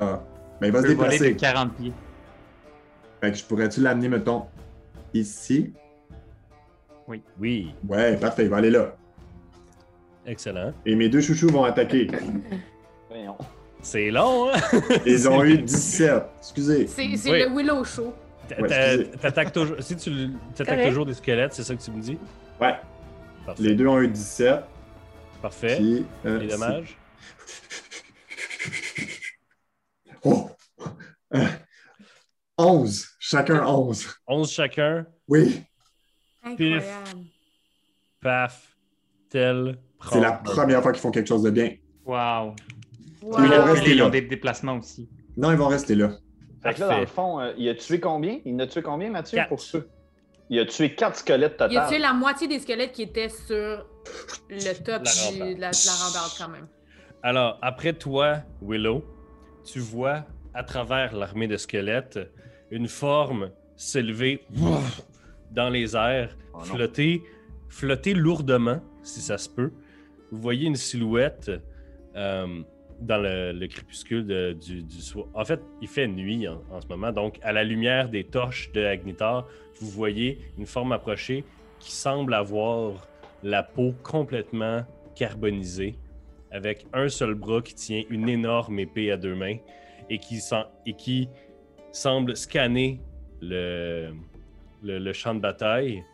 [0.00, 0.22] Ah.
[0.60, 1.36] Ben, il va Il se voler de déplacer.
[1.36, 1.92] 40 pieds.
[3.20, 4.44] Fait que je pourrais-tu l'amener, mettons,
[5.14, 5.72] ici?
[7.38, 7.74] Oui.
[7.88, 8.44] Ouais, parfait.
[8.44, 8.94] Il va aller là.
[10.26, 10.72] Excellent.
[10.86, 12.06] Et mes deux chouchous vont attaquer.
[13.82, 14.58] C'est long, hein?
[15.06, 16.22] Ils ont eu 17.
[16.38, 16.86] Excusez.
[16.86, 17.38] C'est c'est Oui.
[17.48, 18.12] le Willow Show.
[18.54, 19.18] T'a- Ouais, t'a- excusez.
[19.18, 19.76] T'attaques toujours.
[19.80, 22.18] Si tu attaques toujours des squelettes, c'est ça que tu me dis?
[22.60, 22.74] Ouais.
[23.46, 23.62] Parfait.
[23.62, 24.64] Les deux ont eu 17.
[25.40, 25.76] Parfait.
[25.76, 26.96] Puis, euh, Les dommages?
[27.46, 28.00] c'est-
[30.24, 30.50] Oh!
[31.34, 31.46] Euh,
[32.58, 33.06] 11.
[33.18, 34.06] Chacun 11.
[34.26, 35.06] 11 chacun?
[35.28, 35.62] Oui,
[36.42, 36.84] Incroyable.
[38.20, 38.76] Paf.
[39.30, 39.78] Tel.
[40.10, 41.74] C'est la première fois qu'ils font quelque chose de bien.
[42.04, 42.16] Wow.
[42.16, 42.54] Wow.
[43.22, 44.10] Ils vont Là, rester ils ont là.
[44.10, 45.08] des déplacements aussi.
[45.36, 46.10] Non, ils vont rester là.
[46.62, 48.38] Fait que là, dans le fond, euh, il a tué combien?
[48.44, 49.48] Il en a tué combien, Mathieu, Quatre.
[49.48, 49.88] pour ceux?
[50.50, 51.72] Il a tué quatre squelettes total.
[51.72, 53.86] Il a tué la moitié des squelettes qui étaient sur
[54.48, 56.66] le top La du- de la, de la rambarde quand même.
[57.22, 59.04] Alors, après toi, Willow,
[59.64, 62.18] tu vois à travers l'armée de squelettes
[62.70, 64.44] une forme s'élever
[65.52, 67.22] dans les airs, Oh flotter,
[67.68, 69.70] flotter lourdement, si ça se peut.
[70.32, 71.50] Vous voyez une silhouette
[72.16, 72.62] euh,
[73.00, 75.26] dans le, le crépuscule du, soir.
[75.34, 78.84] En fait, il fait nuit en, ce moment, donc à la lumière des torches de
[78.84, 79.46] Agnitar,
[79.80, 81.44] vous voyez une forme approcher
[81.78, 83.08] qui semble avoir
[83.42, 84.84] la peau complètement
[85.14, 85.96] carbonisée,
[86.50, 89.56] avec un seul bras qui tient une énorme épée à deux mains
[90.10, 91.28] et qui,
[91.92, 93.00] semble scanner
[93.40, 94.12] le,
[94.82, 96.04] le champ de bataille.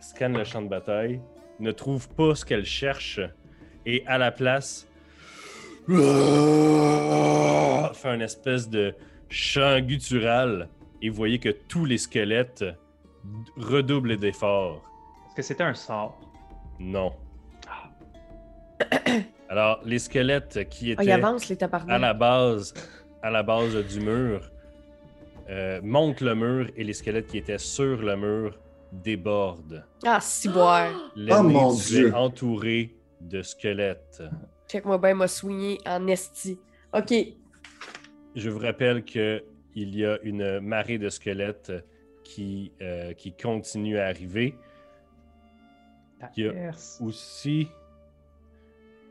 [0.00, 1.20] Scanne le champ de bataille,
[1.60, 3.20] ne trouve pas ce qu'elle cherche
[3.84, 4.88] et à la place
[7.94, 8.94] fait un espèce de
[9.28, 10.68] chant guttural
[11.02, 12.64] et vous voyez que tous les squelettes
[13.56, 14.82] redoublent d'efforts.
[15.28, 16.18] Est-ce que c'était un sort?
[16.78, 17.12] Non.
[19.48, 21.94] Alors, les squelettes qui Ah, étaient avance, les tabarnak.
[21.94, 22.74] à la base,
[23.22, 24.40] à la base du mur
[25.48, 28.58] euh, montent le mur et les squelettes qui étaient sur le mur
[28.92, 29.84] débordent.
[30.04, 30.90] Ah, si boire.
[31.14, 32.14] L'ennemi mon Dieu.
[32.14, 34.22] entouré de squelettes.
[34.68, 36.58] Check-moi bien, m'a soigné en esti.
[36.92, 37.12] OK.
[38.34, 39.42] Je vous rappelle que
[39.74, 41.72] il y a une marée de squelettes
[42.24, 44.56] qui, euh, qui continue à arriver.
[46.36, 47.68] Il y a aussi.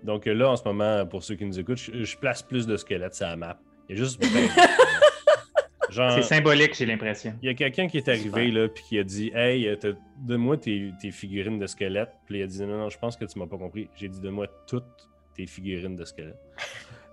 [0.03, 2.77] Donc là, en ce moment, pour ceux qui nous écoutent, je, je place plus de
[2.77, 3.59] squelettes sur la map.
[3.87, 4.19] Il y a juste.
[4.21, 4.49] ben,
[5.91, 7.33] genre, C'est symbolique, j'ai l'impression.
[7.41, 10.57] il y a quelqu'un qui est arrivé là puis qui a dit Hey, euh, donne-moi
[10.57, 12.13] tes, tes figurines de squelettes.
[12.25, 13.87] Puis il a dit Non, non, je pense que tu m'as pas compris.
[13.95, 16.39] J'ai dit Donne-moi toutes tes figurines de squelettes.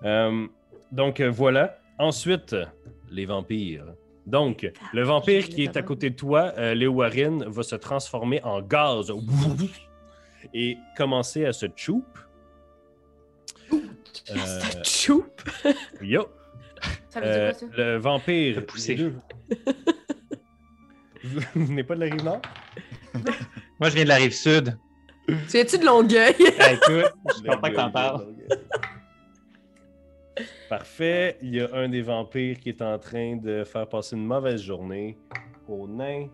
[0.04, 0.48] Euh,
[0.90, 1.78] donc euh, voilà.
[1.96, 2.56] Ensuite,
[3.08, 3.84] les vampires.
[4.26, 8.42] Donc, le vampire qui est à côté de toi, euh, Léo Warren, va se transformer
[8.42, 9.12] en gaz
[10.54, 12.04] et commencer à se choup.
[14.30, 15.24] Euh, Choup.
[16.02, 16.28] yo,
[17.08, 17.66] Ça veut dire euh, quoi, ça?
[17.76, 18.62] le vampire.
[21.54, 22.42] Vous venez pas de la rive nord?
[23.78, 24.76] Moi, je viens de la rive sud.
[25.26, 26.34] Tu viens-tu de Longueuil?
[26.60, 28.34] Ah, écoute, je suis content que t'en parles.
[30.68, 31.38] Parfait.
[31.42, 34.62] Il y a un des vampires qui est en train de faire passer une mauvaise
[34.62, 35.18] journée
[35.68, 36.28] au nain.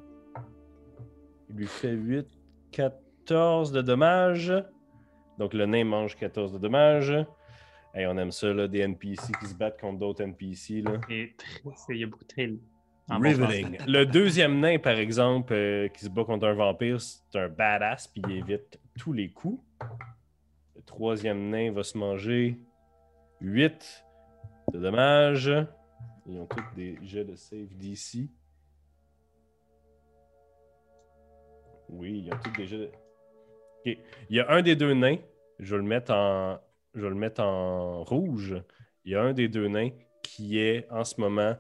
[1.51, 2.27] Il lui fait 8,
[2.73, 4.53] 14 de dommages.
[5.39, 7.15] Donc le nain mange 14 de dommages.
[7.95, 10.83] Hey, on aime ça, là, des NPC qui se battent contre d'autres NPC.
[10.83, 11.01] Là.
[11.11, 11.35] Et
[11.89, 12.59] Il y a beaucoup de
[13.09, 13.79] Riveting.
[13.87, 18.09] Le deuxième nain, par exemple, euh, qui se bat contre un vampire, c'est un badass,
[18.09, 19.63] puis il évite tous les coups.
[20.77, 22.59] Le troisième nain va se manger
[23.41, 24.05] 8
[24.73, 25.51] de dommages.
[26.27, 28.31] Ils ont tous des jets de save d'ici.
[31.89, 32.91] Oui, ils ont tous des jets de...
[33.87, 33.99] Ok.
[34.29, 35.17] Il y a un des deux nains,
[35.59, 36.59] je vais le mettre en,
[36.95, 38.63] je vais le mettre en rouge.
[39.05, 39.91] Il y a un des deux nains
[40.23, 41.57] qui est en ce moment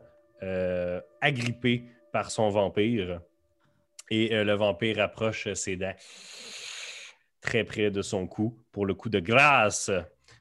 [1.20, 3.20] agrippé par son vampire.
[4.10, 5.94] Et euh, le vampire approche ses dents.
[7.40, 9.90] très près de son cou pour le coup de grâce.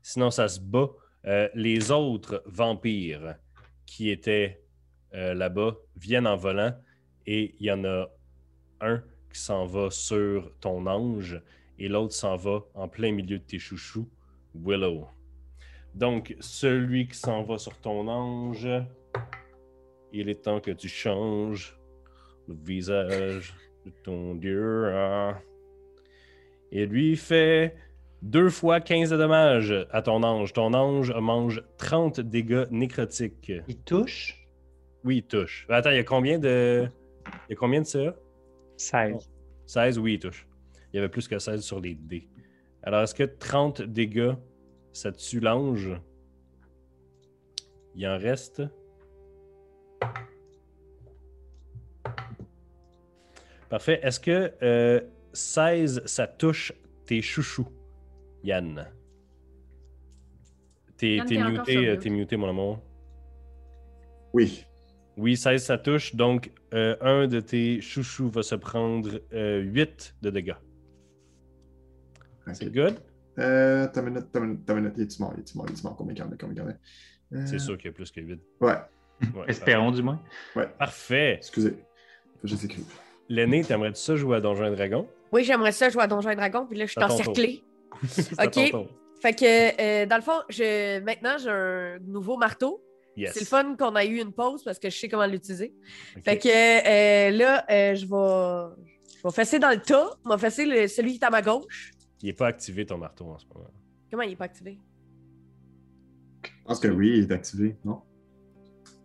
[0.01, 0.89] Sinon, ça se bat.
[1.25, 3.35] Euh, les autres vampires
[3.85, 4.63] qui étaient
[5.13, 6.73] euh, là-bas viennent en volant
[7.25, 8.07] et il y en a
[8.81, 11.41] un qui s'en va sur ton ange
[11.79, 14.09] et l'autre s'en va en plein milieu de tes chouchous,
[14.55, 15.07] Willow.
[15.93, 18.67] Donc, celui qui s'en va sur ton ange,
[20.13, 21.77] il est temps que tu changes
[22.47, 23.53] le visage
[23.85, 24.85] de ton dieu.
[24.93, 25.37] hein.
[26.71, 27.75] Et lui fait
[28.21, 30.53] deux fois 15 de dommages à ton ange.
[30.53, 33.51] Ton ange mange 30 dégâts nécrotiques.
[33.67, 34.47] Il touche?
[35.03, 35.65] Oui, il touche.
[35.69, 36.87] Attends, il y a combien de.
[37.47, 38.15] Il y a combien de ça
[38.77, 39.29] 16.
[39.65, 40.47] 16, oui, il touche.
[40.91, 42.27] Il y avait plus que 16 sur les dés.
[42.83, 44.33] Alors, est-ce que 30 dégâts,
[44.93, 45.91] ça tue l'ange?
[47.95, 48.63] Il en reste.
[53.69, 53.99] Parfait.
[54.03, 55.01] Est-ce que euh,
[55.33, 56.73] 16, ça touche
[57.05, 57.67] tes chouchous,
[58.43, 58.87] Yann?
[60.97, 62.01] T'es Yann, t'es muté, euh, mute.
[62.01, 62.79] t'es muté, mon amour.
[64.33, 64.65] Oui.
[65.17, 66.15] Oui, 16, ça touche.
[66.15, 70.55] Donc, euh, un de tes chouchous va se prendre 8 de dégâts.
[72.53, 72.95] C'est good?
[73.39, 74.93] Euh, t'as une minute, t'as une minute, t'as une minute.
[74.97, 75.95] Il est mort, il est mort, il est mort?
[75.95, 77.37] Combien il y en a, combien il y en a?
[77.41, 78.39] Euh, C'est sûr qu'il y a plus que 8.
[78.61, 78.75] Ouais,
[79.47, 80.21] Espérons du moins.
[80.79, 81.35] Parfait.
[81.37, 81.75] excusez.
[82.43, 82.85] Les écrive.
[83.29, 85.07] L'aîné, t'aimerais-tu ça jouer à Donjons et Dragons?
[85.31, 87.63] Oui, j'aimerais ça jouer à Donjons et Dragons, puis là, je suis encerclée.
[88.43, 88.73] Ok.
[89.19, 90.99] Fait que, euh, dans le fond, je...
[90.99, 92.83] maintenant, j'ai un nouveau marteau.
[93.15, 93.33] Yes.
[93.33, 95.73] C'est le fun qu'on a eu une pause parce que je sais comment l'utiliser.
[96.23, 98.75] Fait que euh, là, euh, je vais...
[99.17, 100.11] Je vais fesser dans le tas.
[100.23, 101.91] Je vais fesser le- celui qui est à ma gauche.
[102.21, 103.65] Il n'est pas activé ton marteau en ce moment.
[104.11, 104.77] Comment il est pas activé?
[106.45, 108.01] Je pense que oui, il est activé, non?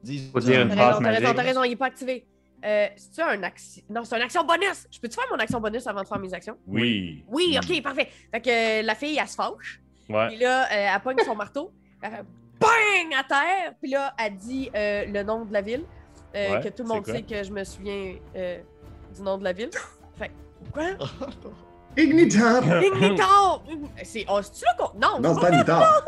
[0.03, 1.37] Dis- Faut dire une phrase raison, t'as raison, magique.
[1.37, 2.27] t'as raison, il est pas activé.
[2.65, 3.83] Euh, c'est-tu un action?
[3.91, 4.87] Non, c'est une action bonus!
[4.91, 6.57] Je peux-tu faire mon action bonus avant de faire mes actions?
[6.67, 7.25] Oui.
[7.29, 8.09] Oui, ok, parfait.
[8.31, 9.81] Fait que euh, la fille, elle se fâche.
[10.09, 10.29] Ouais.
[10.29, 11.73] Puis là, euh, elle pogne son marteau.
[12.03, 12.25] Elle fait
[12.61, 13.75] BANG à terre.
[13.81, 15.85] Puis là, elle dit euh, le nom de la ville.
[16.37, 18.59] euh, Ouais, que tout le c'est monde sait que je me souviens euh,
[19.15, 19.71] du nom de la ville.
[20.17, 20.31] Fait
[20.73, 20.85] quoi?
[21.97, 22.63] Ignitar!
[22.83, 23.63] Ignitor!
[24.05, 24.25] C'est.
[24.29, 24.99] Oh, c'est-tu là qu'on.
[24.99, 25.21] Non!
[25.21, 26.05] Non, c'est pas Ignitar.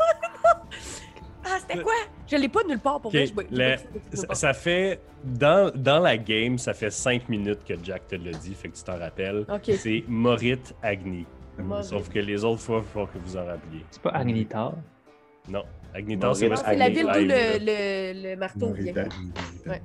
[1.45, 1.93] Ah, c'était quoi?
[2.27, 3.77] Je l'ai pas nulle part pour Ok, vrai.
[4.11, 4.99] Je ça, ça fait.
[5.23, 8.75] Dans, dans la game, ça fait 5 minutes que Jack te l'a dit, fait que
[8.77, 9.45] tu t'en rappelles.
[9.77, 11.25] C'est Morit Agni.
[11.57, 11.83] Morit.
[11.83, 13.85] Sauf que les autres fois, il faut que vous en rappeliez.
[13.89, 14.73] C'est pas Agnitar?
[15.49, 15.63] Non.
[15.93, 17.25] Agnitar, c'est Morit C'est la Agni ville d'où le,
[18.23, 18.93] le, le marteau vient.
[19.65, 19.81] Ouais.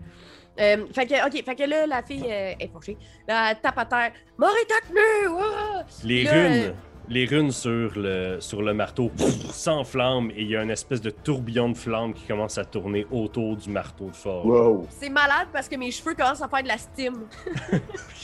[0.61, 2.97] Euh, fait que, ok, fait que là, la fille euh, est fauchée.
[3.27, 4.13] Là, elle tape à terre.
[4.37, 5.29] Morita tenu!
[5.29, 5.85] ouah!
[6.05, 6.73] Les Là, runes, euh,
[7.11, 11.01] les runes sur le, sur le marteau pff, s'enflamment et il y a une espèce
[11.01, 14.47] de tourbillon de flammes qui commence à tourner autour du marteau de forge.
[14.47, 14.87] Wow.
[14.91, 17.27] C'est malade parce que mes cheveux commencent à faire de la steam.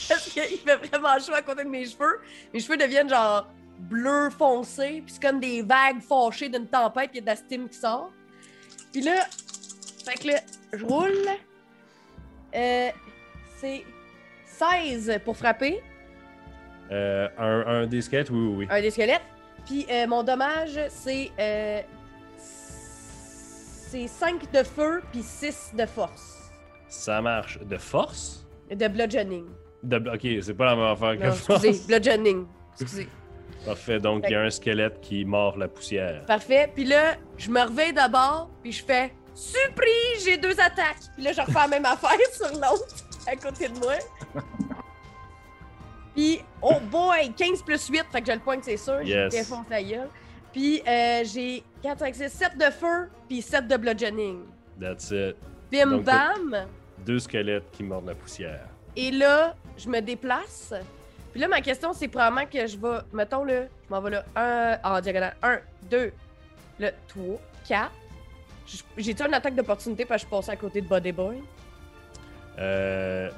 [0.07, 2.21] parce qu'il fait vraiment chaud à côté de mes cheveux.
[2.53, 3.47] Mes cheveux deviennent genre
[3.77, 7.27] bleu foncé, puis c'est comme des vagues fâchées d'une tempête, puis il y a de
[7.27, 8.11] la steam qui sort.
[8.93, 9.25] Puis là,
[10.05, 10.39] fait que là,
[10.73, 11.27] je roule.
[12.55, 12.89] Euh,
[13.57, 13.83] c'est
[14.45, 15.81] 16 pour frapper,
[16.91, 18.67] Euh, un, un des squelettes, oui, oui, oui.
[18.69, 19.21] un des squelettes.
[19.65, 21.81] Puis euh, mon dommage, c'est euh,
[22.37, 26.51] c'est 5 de feu, puis 6 de force.
[26.87, 27.59] Ça marche.
[27.59, 28.45] De force?
[28.69, 29.45] De bludgeoning.
[29.83, 31.63] De, ok, c'est pas la même affaire que Non, force.
[31.63, 32.45] excusez, bludgeoning.
[32.79, 33.07] Excusez.
[33.65, 36.25] Parfait, donc il y a un squelette qui mord la poussière.
[36.25, 36.71] Parfait.
[36.73, 40.97] Puis là, je me réveille d'abord, puis je fais Surprise, j'ai deux attaques.
[41.13, 42.87] Puis là, je refais la même affaire sur l'autre,
[43.27, 43.93] à côté de moi.
[46.17, 49.03] Puis, oh boy, 15 plus 8, fait que je le pointe, c'est sûr.
[49.03, 49.31] Yes.
[49.31, 50.09] Je défonce la gueule.
[50.51, 54.39] Puis, euh, j'ai 4, 5, 6, 7 de feu, puis 7 de bludgeoning.
[54.81, 55.35] That's it.
[55.71, 56.65] Bim Donc, bam.
[57.05, 58.65] Deux squelettes qui mordent la poussière.
[58.95, 60.73] Et là, je me déplace.
[61.31, 62.97] Puis là, ma question, c'est probablement que je vais.
[63.13, 64.25] Mettons là, je m'en vais là.
[64.35, 65.35] Un, en diagonale.
[65.43, 66.11] Un, deux,
[66.79, 67.25] le 3,
[67.67, 67.91] 4.
[68.97, 71.43] J'ai-tu une attaque d'opportunité parce que je suis passé à côté de Body Boy?
[72.57, 73.29] Euh,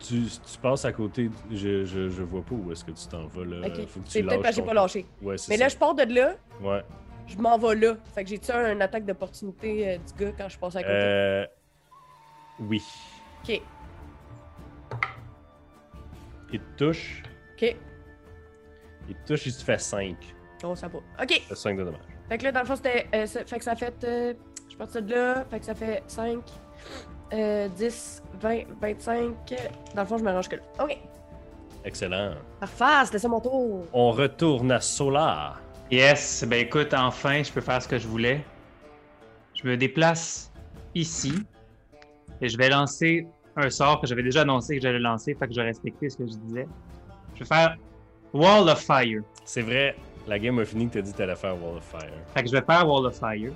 [0.00, 3.26] tu, tu passes à côté, je, je, je vois pas où est-ce que tu t'en
[3.26, 3.66] vas là.
[3.66, 3.86] Ok.
[3.86, 5.06] Faut que tu C'est peut-être parce que j'ai pas lâché.
[5.22, 5.56] Ouais, Mais ça.
[5.56, 6.82] là, je pars de là, Ouais.
[7.26, 7.96] je m'en vais là.
[8.14, 10.92] Fait que j'ai-tu une attaque d'opportunité euh, du gars quand je passe à côté?
[10.94, 11.46] Euh,
[12.60, 12.82] oui.
[13.44, 13.60] Ok.
[16.52, 17.22] Il te touche.
[17.54, 17.76] Ok.
[19.08, 20.16] Il te touche, il te fait 5.
[20.64, 20.98] Oh, ça va.
[20.98, 21.30] Ok.
[21.30, 22.00] Il fait 5 de dommages.
[22.28, 23.06] Fait que là, dans le fond, c'était.
[23.14, 23.94] euh, ça- fait que ça fait.
[24.04, 24.34] euh,
[24.68, 25.44] je suis de là.
[25.50, 26.38] Fait que ça fait 5,
[27.32, 29.34] euh, 10, 20, 25.
[29.94, 30.62] Dans le fond, je me range que là.
[30.80, 30.98] Ok.
[31.84, 32.32] Excellent.
[32.60, 33.86] Parfait, c'était ça mon tour.
[33.92, 35.60] On retourne à Solar.
[35.90, 38.44] Yes, ben écoute, enfin, je peux faire ce que je voulais.
[39.54, 40.52] Je me déplace
[40.94, 41.32] ici
[42.40, 45.54] et je vais lancer un sort que j'avais déjà annoncé que j'allais lancer, fait que
[45.54, 46.68] je vais respecter ce que je disais.
[47.34, 47.76] Je vais faire
[48.32, 49.22] Wall of Fire.
[49.44, 52.12] C'est vrai, la game a fini que t'as dit que t'allais faire Wall of Fire.
[52.34, 53.52] Fait que je vais faire Wall of Fire.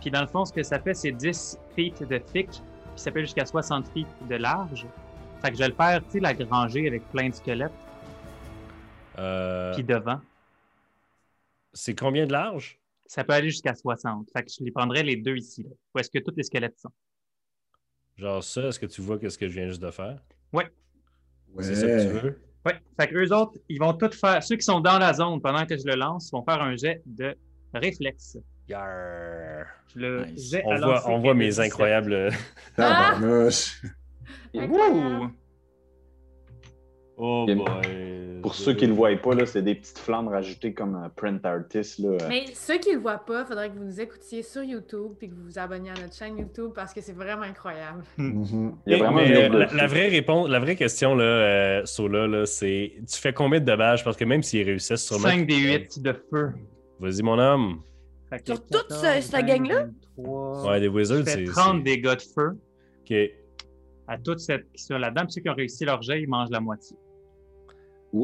[0.00, 2.48] Puis dans le fond, ce que ça fait, c'est 10 feet de thick,
[2.94, 4.86] puis ça fait jusqu'à 60 feet de large.
[5.42, 7.72] Fait que je vais le faire, tu sais, la granger avec plein de squelettes,
[9.18, 10.20] Euh, puis devant.
[11.72, 12.78] c'est combien de large?
[13.06, 14.28] Ça peut aller jusqu'à 60.
[14.32, 15.62] Fait que je les prendrais les deux ici.
[15.62, 15.70] Là.
[15.94, 16.90] Où est-ce que tous les squelettes sont?
[18.16, 20.18] Genre ça, est-ce que tu vois qu'est-ce que je viens juste de faire?
[20.52, 20.68] Ouais.
[21.60, 22.20] C'est ça que tu Ouais.
[22.20, 22.40] veux?
[22.66, 22.80] Ouais.
[22.98, 24.42] Fait que eux autres, ils vont tout faire.
[24.42, 27.02] Ceux qui sont dans la zone pendant que je le lance vont faire un jet
[27.04, 27.36] de
[27.74, 28.38] réflexe.
[28.68, 29.66] Yarr.
[29.94, 30.50] Le Nice.
[30.50, 31.66] jet On voit, on mes 17.
[31.66, 32.30] incroyables.
[32.76, 33.82] Tabarnouche.
[34.54, 35.28] Ouh!
[37.16, 38.40] Oh Et- boy.
[38.42, 41.08] Pour ceux qui ne le voient pas, là, c'est des petites flammes rajoutées comme un
[41.08, 41.98] print artist.
[41.98, 42.18] Là.
[42.28, 45.30] Mais ceux qui le voient pas, il faudrait que vous nous écoutiez sur YouTube puis
[45.30, 48.02] que vous vous abonniez à notre chaîne YouTube parce que c'est vraiment incroyable.
[48.18, 48.76] Mhm.
[48.86, 51.82] Il y a vraiment Mais, une euh, la vraie réponse, la vraie question, là, euh,
[51.86, 54.04] Sola, là, c'est tu fais combien de dommages?
[54.04, 55.28] Parce que même s'ils réussissent sûrement.
[55.28, 56.52] 5 des 8 de feu.
[57.00, 57.80] Vas-y, mon homme.
[58.44, 59.86] Sur toute 14, ce- cette 20, gang-là?
[60.16, 60.70] 23.
[60.70, 61.44] Ouais, des Je wizards, c'est.
[61.44, 62.58] 30 c'est- dégâts de feu
[63.10, 63.16] Ok.
[64.08, 65.22] à toutes celles qui sont là-dedans.
[65.24, 66.96] Puis ceux qui ont réussi leur jet, ils mangent la moitié.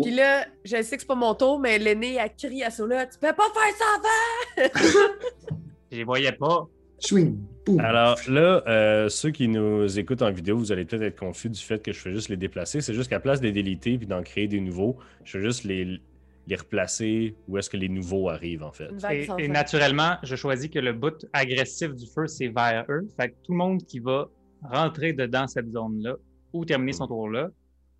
[0.02, 3.06] Puis là, je sais que c'est pas mon tour, mais l'aîné a crié à Sola
[3.06, 4.68] Tu peux pas faire ça avant
[5.90, 6.68] Je les voyais pas.
[7.00, 7.38] Swing.
[7.66, 7.80] Boum.
[7.80, 11.58] Alors là, euh, ceux qui nous écoutent en vidéo, vous allez peut-être être confus du
[11.60, 12.80] fait que je fais juste les déplacer.
[12.82, 15.64] C'est juste qu'à place de les déliter puis d'en créer des nouveaux, je fais juste
[15.64, 16.00] les,
[16.46, 18.90] les replacer où est-ce que les nouveaux arrivent, en fait.
[19.38, 23.06] Et, naturellement, je choisis que le bout agressif du feu, c'est vers eux.
[23.18, 24.28] Fait que tout le monde qui va
[24.62, 26.16] rentrer dedans cette zone-là
[26.52, 27.48] ou terminer son tour là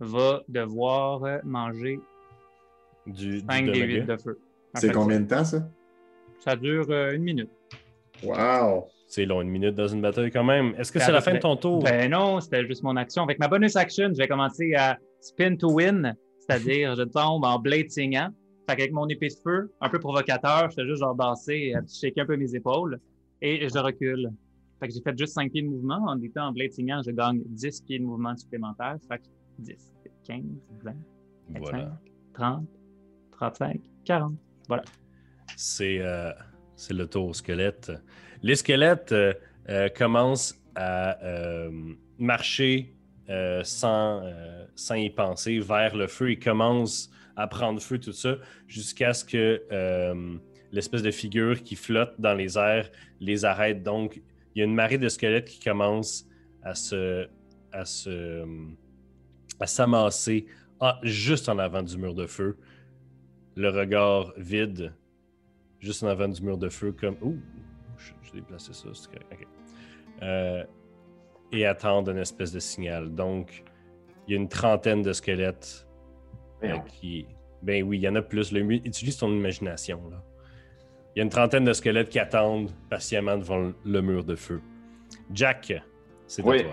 [0.01, 2.01] va devoir manger
[3.07, 4.17] Du, du 5 des 8 domaga.
[4.17, 4.39] de feu.
[4.75, 5.69] C'est combien de temps, ça?
[6.39, 7.51] Ça dure euh, une minute.
[8.23, 8.87] Wow!
[9.07, 10.75] C'est long, une minute dans une bataille quand même.
[10.79, 11.83] Est-ce que C'est la fin de ton tour?
[11.83, 13.25] Ben non, c'était juste mon action.
[13.25, 16.15] Avec ma bonus action, je vais commencer à spin to win,
[16.51, 17.91] c'est-à-dire je tombe en blade.
[17.91, 21.81] Fait qu'avec mon épée de feu, un peu provocateur, je fais juste genre danser, euh,
[21.89, 23.01] shaker un peu mes épaules
[23.43, 24.31] et je recule.
[24.79, 26.03] Fait que j'ai fait juste 5 pieds de mouvement.
[26.07, 28.97] En étant en blade je gagne 10 pieds de mouvement supplémentaires.
[29.09, 29.25] Fait que
[29.59, 29.75] 10,
[30.27, 30.43] 15,
[30.83, 30.93] 20,
[31.49, 32.01] 25, Voilà.
[32.35, 32.67] 30,
[33.33, 34.35] 35, 40.
[35.57, 36.31] C'est euh,
[36.81, 37.93] c'est le tour au squelette.
[38.43, 39.35] Les squelettes euh,
[39.69, 41.71] euh, commencent à euh,
[42.19, 42.95] marcher
[43.31, 46.33] euh, sans, euh, sans y penser vers le feu.
[46.33, 50.37] Ils commencent à prendre feu, tout ça, jusqu'à ce que euh,
[50.73, 52.91] l'espèce de figure qui flotte dans les airs
[53.21, 53.85] les arrête.
[53.85, 54.21] Donc,
[54.55, 56.27] il y a une marée de squelettes qui commence
[56.65, 57.29] à se,
[57.73, 58.45] à se,
[59.61, 60.47] à s'amasser
[60.81, 62.59] ah, juste en avant du mur de feu.
[63.55, 64.93] Le regard vide,
[65.79, 67.17] juste en avant du mur de feu, comme.
[67.23, 67.39] Ouh,
[67.97, 69.49] je, je ça, c'est correct.
[71.53, 73.15] Et attendre une espèce de signal.
[73.15, 73.65] Donc,
[74.27, 75.87] il y a une trentaine de squelettes
[76.65, 77.27] euh, qui.
[77.63, 78.53] Ben oui, il y en a plus.
[78.53, 80.23] Le, utilise ton imagination, là.
[81.15, 84.61] Il y a une trentaine de squelettes qui attendent patiemment devant le- mur de feu.
[85.35, 85.73] Jack,
[86.27, 86.63] c'est à Oui.
[86.63, 86.73] toi.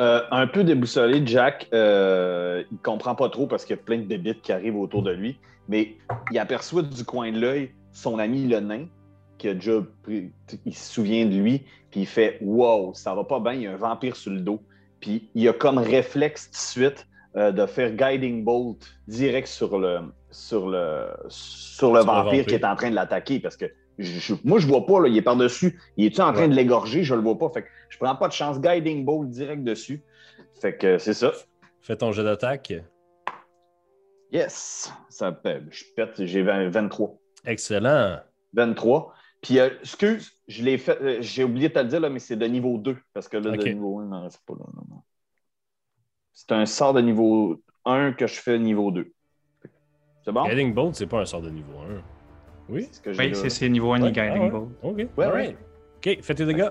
[0.00, 3.98] Euh, un peu déboussolé, Jack, euh, il comprend pas trop parce qu'il y a plein
[3.98, 5.96] de débites qui arrivent autour de lui, mais
[6.30, 8.86] il aperçoit du coin de l'œil son ami le nain,
[9.42, 10.30] qui a déjà pris-
[10.64, 13.66] il se souvient de lui, puis il fait Wow, ça va pas bien, il y
[13.66, 14.60] a un vampire sur le dos.
[15.00, 18.78] Puis il a comme réflexe tout de suite euh, de faire Guiding Bolt
[19.08, 19.98] direct sur le,
[20.30, 23.64] sur le, sur le Sur le vampire qui est en train de l'attaquer parce que
[23.98, 25.80] je- je- moi je vois pas, là, il est par-dessus.
[25.96, 26.48] Il est-tu en train Ouais.
[26.48, 27.02] de l'égorger?
[27.02, 27.50] Je le vois pas.
[27.50, 28.60] Fait que je prends pas de chance.
[28.60, 30.04] Guiding Bolt direct dessus.
[30.60, 31.32] Fait que c'est ça.
[31.80, 32.72] Fais ton jeu d'attaque.
[34.30, 34.92] Yes!
[35.08, 35.64] Ça, pète.
[35.70, 37.18] je pète, j'ai 20 23.
[37.44, 38.18] Excellent.
[38.54, 39.12] 23.
[39.42, 42.20] Puis, euh, excuse, je l'ai fait, euh, j'ai oublié de te le dire, là, mais
[42.20, 42.96] c'est de niveau 2.
[43.12, 43.58] Parce que là, Ok.
[43.58, 44.54] de niveau 1, il m'en reste pas.
[44.54, 45.02] Là, non, non.
[46.32, 49.12] C'est un sort de niveau 1 que je fais niveau 2.
[50.24, 50.44] C'est bon?
[50.48, 52.02] Guiding Bolt, c'est pas un sort de niveau 1.
[52.68, 52.84] Oui?
[52.84, 54.50] C'est ce que j'ai Oui, c'est c'est niveau 1 Ouais, Guiding ah ouais.
[54.50, 54.70] Bolt.
[54.82, 55.06] OK.
[55.18, 55.56] Ouais, alright.
[55.96, 56.70] OK, fais tes dégâts.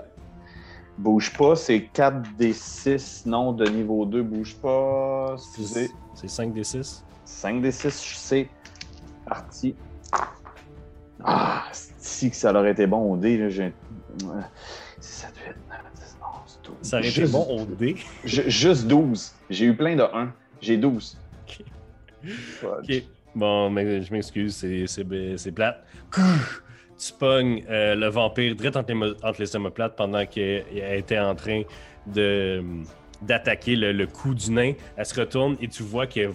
[0.97, 3.25] Bouge pas, c'est 4 des 6.
[3.25, 5.33] Non, de niveau 2, bouge pas.
[5.33, 5.89] Excusez.
[6.13, 7.03] C'est 5 des 6.
[7.25, 8.49] 5 des 6, c'est
[9.25, 9.75] parti.
[11.23, 11.65] Ah,
[12.11, 13.73] si que ça aurait été bon au dé, là, j'ai.
[14.19, 14.27] 6,
[14.99, 16.75] 7, 8, 9, 10, 11, 12.
[16.81, 17.95] Ça aurait été Juste- bon au dé.
[18.25, 19.33] ju- Juste 12.
[19.49, 20.33] J'ai eu plein de 1.
[20.61, 21.17] J'ai 12.
[21.47, 21.65] Ok.
[22.23, 22.69] Fudge.
[22.89, 23.03] OK.
[23.33, 25.83] Bon, mais je m'excuse, c'est- plate.
[26.97, 31.17] Tu pognes euh, le vampire direct entre les, entre les omoplates pendant qu'elle elle était
[31.17, 31.63] en train
[32.05, 32.61] de
[33.23, 34.73] d'attaquer le, le cou du nain.
[34.97, 36.29] Elle se retourne et tu vois qu'il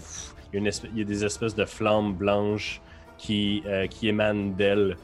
[0.55, 0.59] y,
[0.99, 2.81] y a des espèces de flammes blanches
[3.19, 4.97] qui, euh, qui émanent d'elle,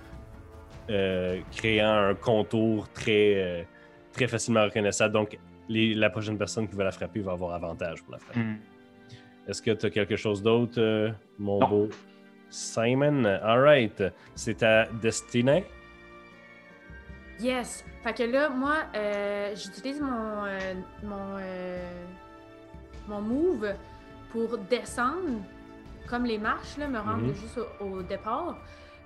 [0.91, 3.62] euh, créant un contour très, euh,
[4.12, 5.12] très facilement reconnaissable.
[5.14, 8.41] Donc, les- la prochaine personne qui va la frapper va avoir avantage pour la frapper.
[8.41, 8.57] Hmm.
[9.49, 11.68] Est-ce que tu as quelque chose d'autre, euh, mon Non.
[11.68, 11.89] beau?
[12.51, 14.03] Simon, alright.
[14.35, 15.64] C'est ta destinée?
[17.41, 17.85] Yes!
[18.05, 22.05] Fait que là, moi, euh, j'utilise mon, euh, mon, euh,
[23.09, 23.72] mon move
[24.30, 25.41] pour descendre,
[26.09, 27.35] comme les marches, là, me rendre Mhm.
[27.35, 28.59] juste au, au départ.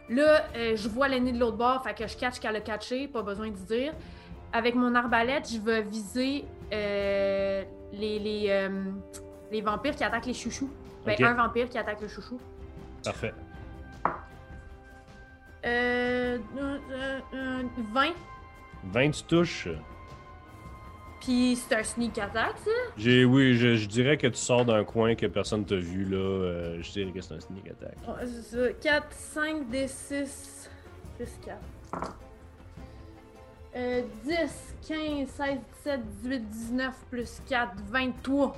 [0.08, 3.08] Là, euh, je vois l'ennemi de l'autre bord, fait que je catch qu'elle a catché,
[3.08, 3.92] pas besoin de dire.
[4.52, 8.84] Avec mon arbalète, je vais viser euh, les, les, euh,
[9.50, 10.70] les vampires qui attaquent les chouchous.
[11.04, 12.38] Ben, un vampire qui attaque le chouchou.
[13.04, 13.32] Parfait.
[15.64, 18.06] Euh, euh, euh, euh, 20.
[18.84, 19.68] 20, tu touches.
[21.26, 22.70] Puis c'est un sneak attack, ça?
[22.96, 26.16] J'ai, oui, je, je dirais que tu sors d'un coin que personne t'a vu, là.
[26.18, 27.96] Euh, je dirais que c'est un sneak attack.
[28.42, 28.72] Ça.
[28.80, 30.70] 4, 5, des 6.
[31.18, 32.16] 6, 4.
[33.74, 34.34] Euh, 10,
[34.88, 38.56] 15, 16, 17, 18, 19, plus 4, 23.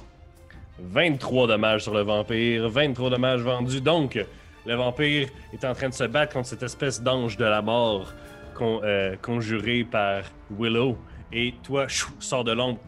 [0.80, 3.80] 23 dommages sur le vampire, 23 dommages vendus.
[3.80, 4.22] Donc,
[4.66, 8.12] le vampire est en train de se battre contre cette espèce d'ange de la mort
[8.54, 10.98] con- euh, conjuré par Willow.
[11.32, 12.78] Et toi, chou, sors de l'ombre.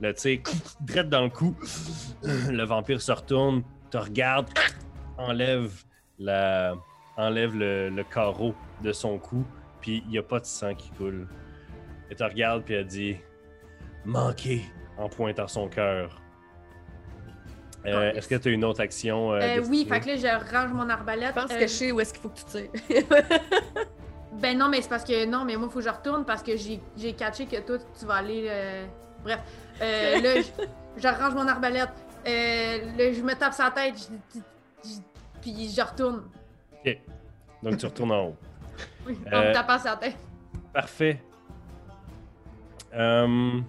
[0.00, 0.42] Tu sais,
[0.80, 1.56] direct dans le cou.
[2.22, 4.48] Le vampire se retourne, te regarde,
[5.16, 5.70] enlève,
[6.18, 6.74] la,
[7.16, 9.44] enlève le, le carreau de son cou,
[9.80, 11.26] puis il n'y a pas de sang qui coule.
[12.10, 13.16] Elle te regarde, puis elle dit
[14.04, 14.60] Manqué
[14.98, 16.20] en pointant son cœur.
[17.86, 19.32] Euh, Oh, Est-ce que tu as une autre action?
[19.32, 21.34] euh, Euh, oui, fait que là, je range mon arbalète.
[21.36, 23.04] Je pense Euh, que je sais où est-ce qu'il faut que tu tires.
[24.40, 26.42] Ben non, mais c'est parce que non, mais moi, il faut que je retourne parce
[26.42, 28.46] que j'ai j'ai catché que toi, tu vas aller.
[28.48, 28.86] euh,
[29.22, 29.40] Bref.
[29.80, 31.88] Euh, là, je, je range mon arbalète.
[32.26, 33.94] Euh, là, je me tape sa tête.
[33.96, 34.38] je-
[34.84, 36.24] je- je- Puis je retourne.
[37.62, 38.36] Donc tu retournes en haut.
[39.06, 40.16] Oui, en Euh, me tapant sa tête.
[40.72, 41.22] Parfait.
[42.94, 43.60] Euh,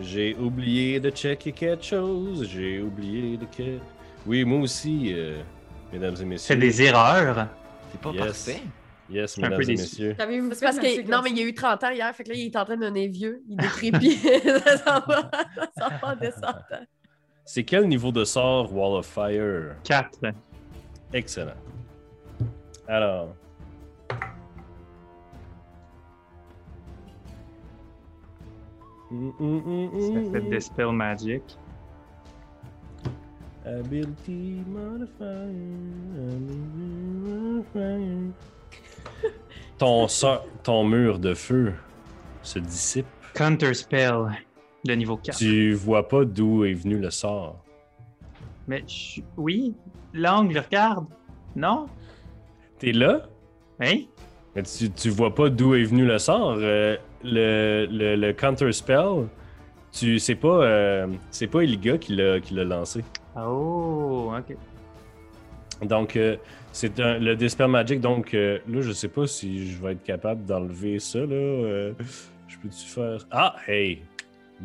[0.00, 2.46] J'ai oublié de checker quelque chose.
[2.48, 3.78] J'ai oublié de que.
[4.26, 5.40] Oui, moi aussi, euh,
[5.92, 6.54] mesdames et messieurs.
[6.54, 7.48] C'est des erreurs.
[7.90, 8.24] C'est pas Yes.
[8.24, 8.62] parfait.
[9.10, 9.82] Yes, un mesdames peu et déçu.
[9.82, 10.16] messieurs.
[10.52, 11.10] C'est parce que.
[11.10, 12.64] Non, mais il y a eu 30 ans hier, fait que là, il est en
[12.64, 13.42] train de devenir vieux.
[13.48, 14.16] Il décrépit.
[14.64, 15.30] ça s'en va.
[15.56, 16.86] Ça s'en va en descendant.
[17.44, 19.76] C'est quel niveau de sort Wall of Fire?
[19.84, 20.18] 4.
[21.14, 21.52] Excellent.
[22.86, 23.34] Alors.
[29.10, 29.14] Ça
[30.32, 30.50] fait mm.
[30.50, 31.42] Dispel Magic.
[33.68, 35.52] Ability modifier.
[39.78, 41.74] ton, sort- ton mur de feu
[42.42, 43.06] se dissipe.
[43.34, 44.14] Counter Spell
[44.84, 45.36] de niveau 4.
[45.38, 47.62] Tu vois pas d'où est venu le sort.
[48.66, 49.74] Mais je- oui,
[50.14, 51.06] l'angle, regarde.
[51.54, 51.86] Non?
[52.78, 53.22] T'es là,
[53.80, 54.02] Hein?
[54.54, 56.56] mais tu, tu vois pas d'où est venu le sort.
[56.58, 59.26] Euh, le, le, le counter spell,
[59.98, 63.02] tu pas euh, c'est pas Eliga qui l'a qui l'a lancé.
[63.36, 64.56] Oh, ok.
[65.88, 66.36] Donc euh,
[66.72, 68.00] c'est un- le Dispel Magic.
[68.00, 71.26] Donc euh, là, je sais pas si je vais être capable d'enlever ça là.
[71.34, 71.92] euh,
[72.48, 73.18] je peux-tu faire?
[73.30, 74.02] Ah hey,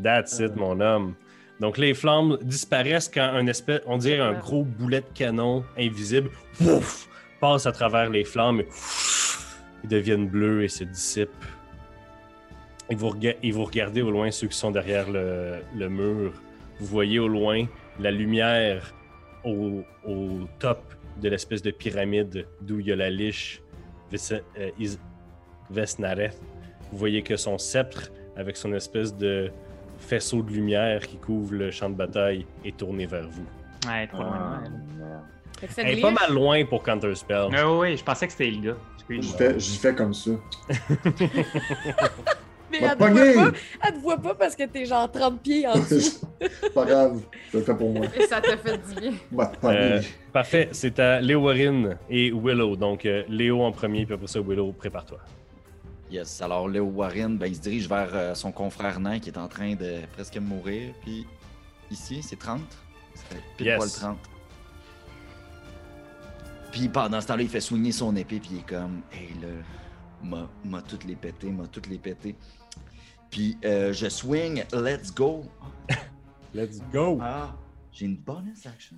[0.02, 1.14] that's it mon homme.
[1.60, 6.30] Donc les flammes disparaissent quand un espèce, on dirait un gros boulet de canon invisible,
[6.62, 7.08] ouf,
[7.40, 8.62] passe à travers les flammes.
[8.62, 11.30] et ouf, ils deviennent bleus et se dissipent.
[12.90, 16.34] Et vous, rega- et vous regardez au loin ceux qui sont derrière le, le mur.
[16.80, 17.66] Vous voyez au loin
[18.00, 18.94] la lumière
[19.44, 20.80] au, au top
[21.22, 23.62] de l'espèce de pyramide d'où il y a la liche
[24.14, 24.70] euh,
[25.70, 26.40] Vesnareth.
[26.92, 29.50] Vous voyez que son sceptre, avec son espèce de
[29.98, 33.46] faisceau de lumière qui couvre le champ de bataille, est tourné vers vous.
[33.88, 34.62] Ouais, trop loin.
[34.62, 35.98] Ah, elle.
[35.98, 37.48] est pas mal loin pour Counterspell.
[37.56, 38.78] Ah oui, je pensais que c'était le gars.
[39.10, 39.36] J'y Excuse.
[39.38, 40.32] fais, j'y fais comme ça.
[42.82, 43.58] Mais elle te te, voit pas,
[43.88, 46.20] elle te voit pas parce que t'es genre 30 pieds en dessous.
[46.74, 47.22] pas grave,
[47.52, 48.06] je le fais pour moi.
[48.18, 49.14] Et ça t'a fait du bien.
[49.64, 50.02] Euh,
[50.32, 52.76] Parfait, c'est à Léowarine et Willow.
[52.76, 55.20] Donc, euh, Léo en premier, puis après ça, Willow, prépare-toi.
[56.12, 56.42] Yes.
[56.42, 59.48] Alors, Léo Warren, ben, il se dirige vers euh, son confrère nain qui est en
[59.48, 60.94] train de presque mourir.
[61.02, 61.26] Puis
[61.90, 62.62] ici, c'est 30.
[63.16, 63.78] C'est pile Yes.
[63.78, 64.18] poil 30.
[66.72, 68.40] Puis pendant ce temps-là, il fait soigner son épée.
[68.40, 69.48] Puis il est comme, hey là,
[70.24, 72.36] m'a, m'a toutes les pété, m'a toutes les pété.
[73.34, 75.44] Puis euh, je swing, let's go.
[76.54, 77.18] Let's go!
[77.20, 77.52] Ah,
[77.92, 78.96] j'ai une bonus action.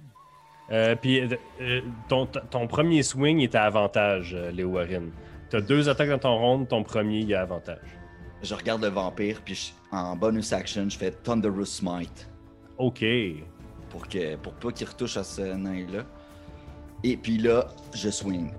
[0.72, 1.22] Euh, puis,
[1.62, 1.80] euh,
[2.10, 5.12] ton, ton premier swing est à avantage, euh, Léowarine.
[5.50, 7.98] Tu as deux attaques dans ton round, ton premier, il a avantage.
[8.44, 12.30] Je regarde le vampire, puis je- en bonus action, je fais Thunderous Smite.
[12.78, 13.06] OK.
[13.90, 16.04] pour, que, pour pas qu'il retouche à ce nain-là.
[17.06, 18.52] Et puis là, je swing.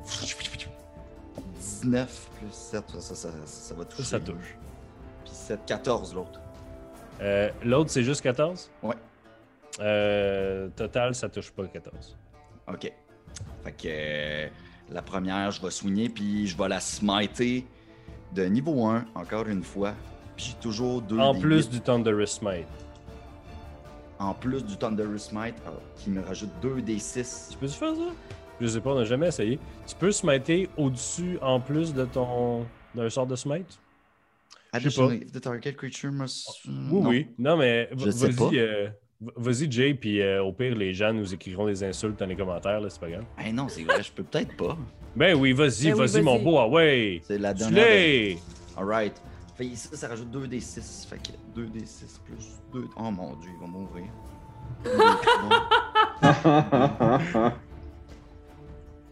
[1.60, 4.02] 19 plus 7, ça, ça, ça, ça va toucher.
[4.04, 4.56] Ça touche.
[5.46, 6.40] Puis 7, 14 l'autre.
[7.20, 8.70] Euh, L'autre, c'est juste 14?
[8.82, 8.94] Ouais.
[9.80, 12.16] Euh, total, ça touche pas 14.
[12.68, 12.92] Ok.
[13.64, 14.48] Fait que euh,
[14.90, 17.66] la première, je vais soigner, puis je vais la smiter
[18.32, 19.94] de niveau 1, encore une fois.
[20.36, 21.18] Puis j'ai toujours deux.
[21.18, 22.66] En plus du Thunderous Smite.
[24.18, 25.56] En plus du Thunderous Smite,
[25.96, 27.48] qui me rajoute 2 des 6.
[27.52, 28.12] Tu peux-tu faire ça?
[28.60, 29.58] Je sais pas, on n'a jamais essayé.
[29.86, 33.78] Tu peux smiter au-dessus en plus de ton d'un sort de smite?
[34.76, 36.48] Additionally, if the target creature must.
[36.66, 37.08] Oui, Non.
[37.08, 37.26] oui.
[37.38, 38.88] Non, mais vas-y, euh,
[39.36, 42.80] vas-y, Jay, puis euh, au pire, les gens nous écriront des insultes dans les commentaires,
[42.80, 43.24] là, c'est pas grave.
[43.44, 44.76] Eh non, c'est vrai, je peux peut-être pas.
[45.14, 47.20] Ben oui, vas-y, Ben oui, vas-y, mon beau, ah ouais!
[47.24, 48.36] C'est la dernière.
[48.36, 48.78] de-!
[48.78, 49.14] Alright.
[49.56, 51.06] Fait ça, rajoute 2 des 6.
[51.08, 52.84] Fait que 2 des 6 plus 2.
[52.98, 54.04] Oh mon dieu, il va mourir.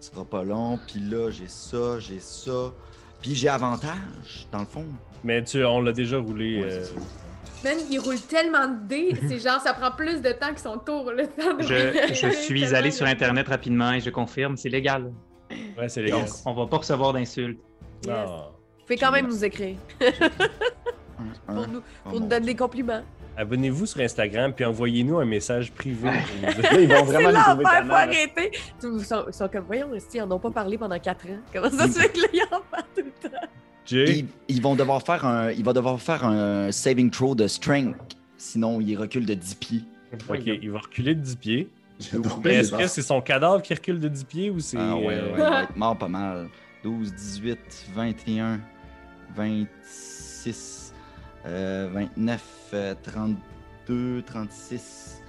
[0.00, 0.78] Ce sera pas long.
[0.86, 2.74] Puis là, j'ai ça, j'ai ça.
[3.22, 4.84] Puis j'ai avantage, dans le fond.
[5.24, 6.62] Mais tu, on l'a déjà roulé.
[6.62, 6.86] Ouais, euh.
[7.64, 10.76] Man, il roule tellement de dés, c'est genre, ça prend plus de temps que son
[10.76, 14.68] tour, le temps de Je, je suis allé sur Internet rapidement et je confirme, c'est
[14.68, 15.10] légal.
[15.78, 17.58] Ouais, c'est les Donc, on va pas recevoir d'insultes.
[18.06, 18.28] Yes.
[18.86, 19.76] Fais quand même nous écrire
[21.48, 23.02] Un, pour nous, pour nous donner des compliments.
[23.36, 26.10] Abonnez-vous sur Instagram, puis envoyez-nous un message privé.
[26.72, 28.50] Ils vont vraiment nous trouver faut arrêter.
[28.82, 31.38] Ils sont, ils sont comme, voyons, ils en ont pas parlé pendant 4 ans.
[31.52, 33.36] Comment ça se fait que là, ils en parlent tout le temps?
[33.86, 34.26] Jay, Ils,
[34.56, 37.96] ils vont devoir faire un, il va devoir faire un saving throw de strength.
[38.38, 39.82] Sinon, il recule de 10 pieds.
[40.28, 41.68] ok, il va reculer de 10 pieds.
[42.44, 44.76] Est-ce que c'est son cadavre qui recule de 10 pieds ou c'est.
[44.78, 46.48] Ah ouais, euh, ouais, il va être mort pas mal.
[46.82, 47.58] 12, 18,
[47.94, 48.60] 21,
[49.36, 50.92] 26,
[51.46, 52.42] euh, 29,
[52.74, 55.22] euh, 32, 36,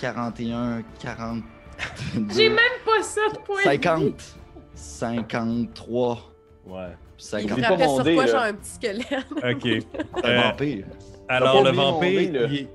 [0.00, 1.42] 41, 40.
[2.34, 3.82] J'ai même pas ça de points de vie.
[3.82, 4.36] 50,
[4.74, 6.32] 53,
[6.66, 6.88] Ouais.
[7.20, 7.50] Il 50.
[7.52, 9.26] Oublie pas sur quoi, genre un petit squelette?
[9.36, 9.84] Ok.
[10.24, 10.84] Un Euh, vampire.
[11.28, 12.68] Alors, le vampire, il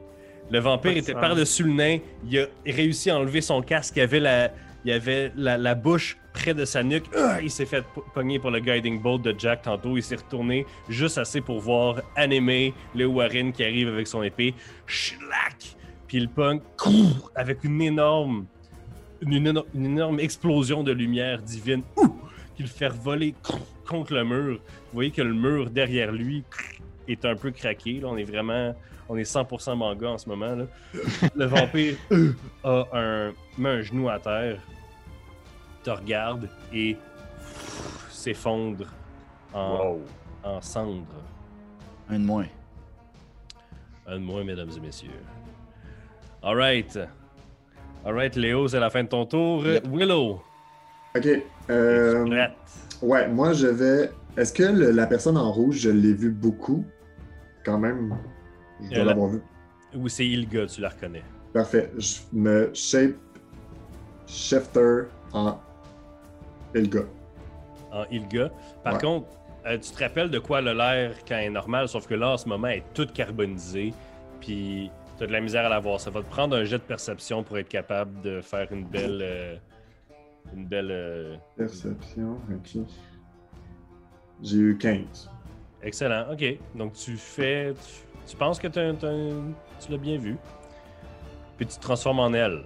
[0.51, 1.97] le vampire était par-dessus le nain.
[2.29, 3.93] Il a réussi à enlever son casque.
[3.97, 4.51] Il avait la,
[4.85, 7.05] il avait la, la bouche près de sa nuque.
[7.17, 9.97] Ah, il s'est fait po- pogner pour le guiding bolt de Jack tantôt.
[9.97, 14.53] Il s'est retourné juste assez pour voir animer le Warren qui arrive avec son épée.
[14.85, 15.75] Schlack!
[16.07, 16.59] Puis il pogne
[17.33, 18.45] avec une énorme,
[19.21, 22.15] une, une- une énorme explosion de lumière divine ouh,
[22.55, 23.35] qui le fait voler
[23.87, 24.55] contre le mur.
[24.59, 26.43] Vous voyez que le mur derrière lui
[27.07, 27.99] est un peu craqué.
[27.99, 28.73] Là, on est vraiment,
[29.09, 30.55] on est 100% manga en ce moment.
[30.55, 30.65] là.
[31.35, 31.95] Le vampire
[32.63, 34.59] a un, met un genou à terre,
[35.83, 36.97] te regarde et
[38.09, 38.87] s'effondre
[39.53, 39.97] en,
[40.43, 41.05] en cendres.
[42.09, 42.47] Un de moins.
[44.07, 45.09] Un de moins, mesdames et messieurs.
[46.41, 46.99] Alright.
[48.05, 49.65] Alright, Léo, c'est la fin de ton tour.
[49.65, 49.87] Yep.
[49.87, 50.41] Willow.
[51.16, 51.28] Ok.
[51.70, 52.47] euh,
[53.01, 54.11] ouais, moi je vais.
[54.38, 56.84] Est-ce que le- la personne en rouge, je l'ai vu beaucoup?
[57.66, 58.16] Quand même.
[58.82, 59.41] Je dois Euh, la- l'avoir vu.
[59.95, 61.24] Ou c'est Ilga, tu la reconnais?
[61.53, 61.89] Parfait.
[61.97, 63.16] Je me shape
[64.28, 65.03] shifter
[65.34, 65.57] en
[66.74, 67.01] Elga.
[67.91, 68.51] en Ilga.
[68.84, 68.99] Par Ouais.
[69.01, 69.28] contre,
[69.66, 72.13] euh, tu te rappelles de quoi elle a l'air quand elle est normale, sauf que
[72.13, 73.93] là, en ce moment, elle est toute carbonisée,
[74.41, 76.01] puis tu as de la misère à la voir.
[76.01, 79.20] Ça va te prendre un jet de perception pour être capable de faire une belle...
[79.24, 79.55] euh,
[80.53, 80.89] une belle...
[80.91, 82.81] euh, Perception, ok.
[84.43, 85.29] J'ai eu 15.
[85.81, 86.43] Excellent, ok.
[86.75, 87.73] Donc tu fais...
[87.73, 89.13] Tu, tu penses que t'as- t'as-
[89.79, 90.37] tu l'as bien vu.
[91.57, 92.63] Puis tu te transformes en elle.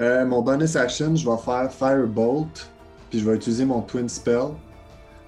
[0.00, 2.70] Euh, mon bonus action, je vais faire Firebolt,
[3.10, 4.48] puis je vais utiliser mon Twin Spell.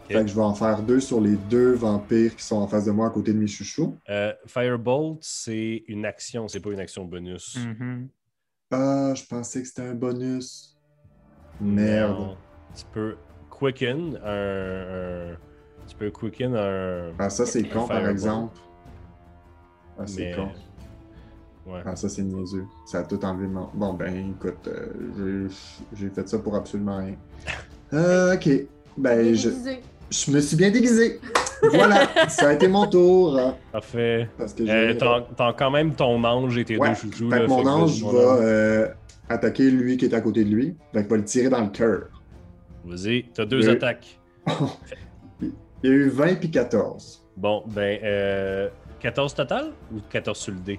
[0.07, 2.85] Fait que je vais en faire deux sur les deux vampires qui sont en face
[2.85, 3.97] de moi à côté de mes chouchous.
[4.11, 7.57] Euh, Firebolt, c'est une action, c'est pas une action bonus.
[7.57, 8.09] Mhm.
[8.71, 10.74] Ah, je pensais que c'était un bonus.
[11.61, 12.19] Merde.
[12.19, 12.37] Non.
[12.77, 13.17] Tu peux
[13.51, 15.37] quicken un, un-
[15.87, 17.11] Tu peux quicken un.
[17.19, 18.57] Ah, ça, c'est con, par exemple.
[19.99, 20.49] Ah, c'est Mais- con.
[21.67, 21.81] Ouais.
[21.87, 22.65] Ah, ça, c'est niaiseux.
[22.85, 23.69] Ça a tout enlevé mon...
[23.73, 25.55] Bon, ben, écoute, euh, j'ai-
[25.97, 27.15] j'ai fait ça pour absolument rien.
[27.93, 28.49] Euh, ok.
[28.99, 29.51] Ben, je,
[30.11, 31.21] je me suis bien déguisé.
[31.71, 33.41] Voilà, ça a été mon tour.
[33.71, 34.29] Parfait.
[34.37, 34.99] parce que Euh, j'ai...
[34.99, 37.31] T'as t'as quand même ton ange et tes Ouais, deux chouchous.
[37.31, 38.89] Fait là, que mon fait ange va euh,
[39.29, 40.77] attaquer lui qui est à côté de lui.
[40.93, 42.09] Fait qu'il va le tirer dans le cœur.
[42.85, 44.21] Vas-y, t'as deux attaques.
[45.41, 45.51] Il
[45.83, 47.27] y a eu 20 puis 14.
[47.37, 48.69] Bon, ben, euh,
[49.01, 50.79] 14 total ou 14 sur le dé?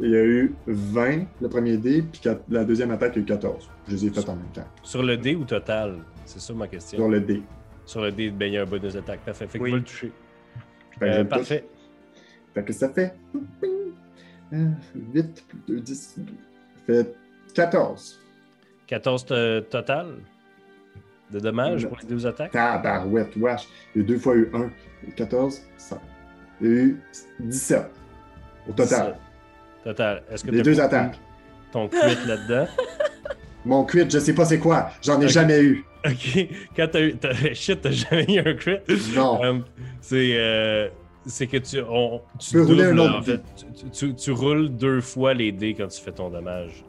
[0.00, 3.22] Il y a eu 20 le premier dé, puis la deuxième attaque, il y a
[3.22, 3.68] eu 14.
[3.88, 4.66] Je les ai faites en même temps.
[4.82, 5.98] Sur le dé ou total?
[6.24, 6.98] C'est ça ma question.
[6.98, 7.42] Sur le dé.
[7.84, 9.20] Sur le dé, ben, il y a un bonus d'attaque.
[9.24, 9.46] Parfait.
[9.48, 9.70] Fait que Oui.
[9.70, 10.12] tu vas le toucher.
[11.00, 11.28] Je Euh, touche.
[11.28, 11.64] parfait.
[12.54, 13.14] Fait que ça fait.
[14.52, 14.66] Euh,
[15.14, 16.14] 8 plus 2, 10.
[16.16, 16.22] Ça
[16.86, 17.14] fait
[17.54, 18.18] 14.
[18.86, 20.06] 14 to- total
[21.30, 22.50] de dommages pour les deux attaques?
[22.52, 23.68] Tabarouette, wesh.
[23.94, 24.70] Il y a deux fois eu 1.
[25.16, 25.98] 14, 100.
[26.60, 27.00] Il y a eu
[27.40, 27.90] 17
[28.68, 29.16] au total.
[29.84, 30.22] Total.
[30.30, 31.18] Est-ce que Les deux attaques.
[31.72, 32.66] ton crit là-dedans?
[33.64, 34.90] Mon crit, je sais pas c'est quoi.
[35.02, 35.84] J'en ai jamais eu.
[36.04, 37.14] Ok, quand t'as eu.
[37.16, 38.78] t'as- Shit, t'as jamais eu un crit?
[39.14, 39.42] Non.
[39.44, 39.58] Euh,
[40.00, 40.32] c'est.
[40.34, 40.88] euh,
[41.26, 41.78] c'est que tu.
[41.86, 43.40] On, tu peux rouler un doubles, autre en fait.
[43.74, 46.82] Tu, tu- tu roules deux fois les dés quand tu fais ton dommage.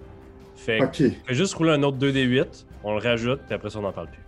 [0.65, 3.91] Fait que juste rouler un autre 2d8, on le rajoute, puis après ça, on n'en
[3.91, 4.21] parle plus.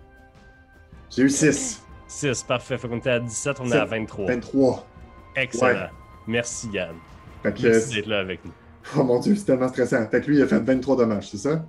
[1.16, 1.84] J'ai eu 6.
[2.08, 2.78] 6, parfait.
[2.78, 4.26] Fait qu'on était à 17, on est à 23.
[4.26, 4.88] 23.
[5.36, 5.68] Excellent.
[5.68, 5.90] Ouais.
[6.28, 6.96] Merci Yann.
[7.44, 8.52] Fait que, Merci d'être là avec nous.
[8.98, 10.08] oh mon dieu, c'est tellement stressant.
[10.10, 11.64] Fait que lui, il a fait 23 dommages, c'est ça?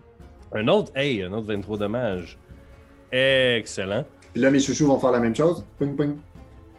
[0.53, 2.39] Un autre, hey, un autre 23 dommages.
[3.13, 4.05] Excellent.
[4.33, 5.65] Puis là, mes chouchous vont faire la même chose.
[5.79, 6.17] Ping, ping.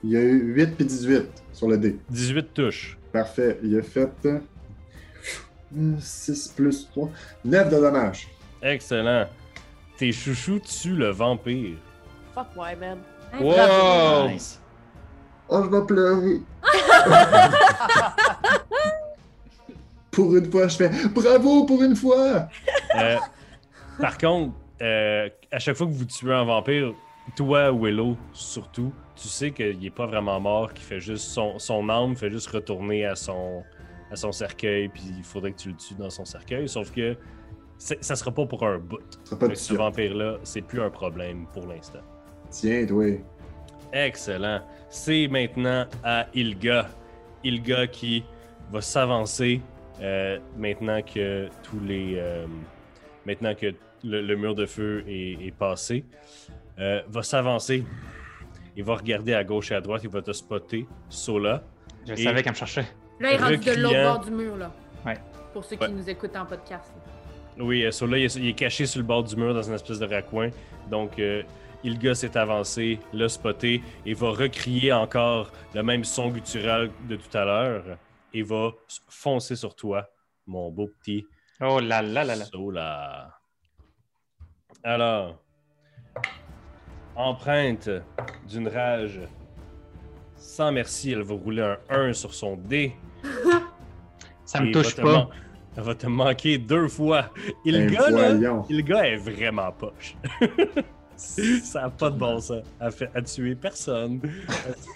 [0.03, 1.97] Il y a eu 8 puis 18 sur le dé.
[2.09, 2.97] 18 touches.
[3.11, 3.59] Parfait.
[3.63, 4.09] Il a fait
[5.99, 7.09] 6 plus 3.
[7.43, 8.27] 9 de dommages.
[8.61, 9.27] Excellent.
[9.97, 11.77] Tes chouchous tuent le vampire.
[12.33, 12.99] Fuck ouais, man.
[13.39, 14.29] Wow!
[14.29, 14.59] Nice.
[15.47, 16.41] Oh, je vais pleurer.
[20.11, 22.47] pour une fois, je fais bravo pour une fois.
[22.95, 23.17] Euh,
[23.99, 26.93] par contre, euh, à chaque fois que vous tuez un vampire,
[27.35, 31.89] toi, Willow, surtout, tu sais qu'il est pas vraiment mort, qu'il fait juste son, son
[31.89, 33.63] âme fait juste retourner à son,
[34.11, 36.67] à son cercueil, puis il faudrait que tu le tues dans son cercueil.
[36.69, 37.15] Sauf que
[37.77, 38.99] ça sera pas pour un bout.
[39.23, 39.47] Ce pas
[39.77, 41.99] vampire-là, c'est plus un problème pour l'instant.
[42.49, 43.05] Tiens, toi.
[43.91, 44.61] Excellent.
[44.89, 46.89] C'est maintenant à Ilga.
[47.43, 48.23] Ilga qui
[48.71, 49.61] va s'avancer
[50.01, 52.15] euh, maintenant que tous les.
[52.17, 52.45] euh,
[53.25, 53.67] maintenant que
[54.03, 56.05] le, le mur de feu est, est passé.
[56.79, 57.83] Euh, va s'avancer.
[58.77, 60.01] Il va regarder à gauche et à droite.
[60.03, 60.87] Il va te spotter.
[61.09, 61.63] Sola.
[62.07, 62.85] Je Et- savais qu'elle me cherchait.
[63.19, 64.71] Là, il est rendu de l'autre bord du mur, là.
[65.05, 65.17] Ouais.
[65.53, 65.87] Pour ceux Ouais.
[65.87, 66.91] qui nous écoutent en podcast.
[66.95, 67.63] là.
[67.63, 69.99] Oui, euh, il est, il est caché sur le bord du mur dans une espèce
[69.99, 70.49] de raccoin.
[70.89, 71.41] Donc, euh,
[71.83, 77.37] Ilga s'est avancé, l'a spoté et va recrier encore le même son guttural de tout
[77.37, 77.83] à l'heure
[78.33, 78.71] et va
[79.07, 80.05] foncer sur toi,
[80.45, 81.25] mon beau petit
[81.61, 82.45] Oh là là là là.
[82.45, 83.29] Sola.
[84.83, 85.41] Alors,
[87.15, 87.89] empreinte
[88.47, 89.21] d'une rage
[90.35, 91.77] sans merci, elle va rouler un
[92.09, 92.93] 1 sur son dé.
[94.45, 95.29] Ça me et touche pas.
[95.77, 97.31] Elle va te manquer deux fois.
[97.65, 98.33] Et le Ben, gars, là,
[98.69, 100.15] le gars est vraiment poche.
[101.15, 102.63] Ça n'a pas de bon sens.
[102.79, 104.21] Elle fait à tuer personne.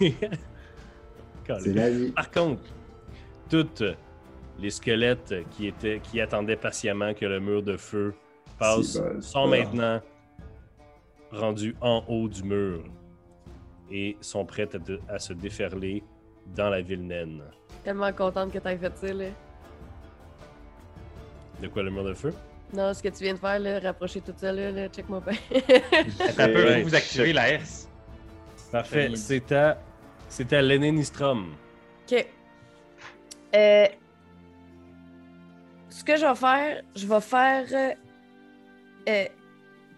[0.00, 2.12] C'est la vie.
[2.12, 2.62] Par contre,
[3.48, 3.82] tous
[4.58, 8.14] les squelettes qui, étaient, qui attendaient patiemment que le mur de feu
[8.58, 10.00] passe sont maintenant
[11.32, 12.84] rendus en haut du mur
[13.90, 16.04] et sont prêts à, de- à se déferler
[16.54, 17.42] dans la ville naine.
[17.84, 19.26] Tellement contente que t'aies fait ça, là.
[21.60, 22.32] De quoi le mur de feu?
[22.72, 25.32] Non, ce que tu viens de faire, là, rapprocher tout ça, là, là check-moi pas.
[26.32, 26.82] Ça peut Ouais.
[26.82, 27.88] vous activer la S.
[28.70, 29.08] Parfait.
[29.10, 29.16] Oui.
[29.16, 29.78] C'est à,
[30.28, 31.52] c'est à Lenné Nistrom.
[32.10, 32.26] Ok.
[33.54, 33.86] Euh,
[35.88, 37.94] ce que je vais faire, je vais faire
[39.08, 39.24] euh,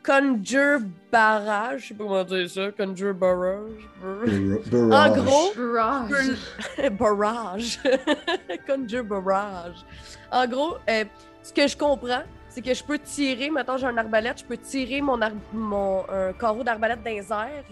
[0.04, 0.80] Conjure
[1.10, 1.82] Barrage.
[1.82, 2.72] Je sais pas comment dire ça.
[2.72, 3.88] Conjure Barrage.
[4.02, 5.24] Bar- En barrage.
[5.24, 6.90] gros, Barrage.
[6.98, 7.80] barrage.
[8.66, 9.84] Conjure barrage.
[10.30, 11.04] En gros, euh,
[11.42, 14.56] ce que je comprends, c'est que je peux tirer, maintenant j'ai un arbalète, je peux
[14.56, 17.64] tirer mon, ar- mon un carreau d'arbalète dans les airs,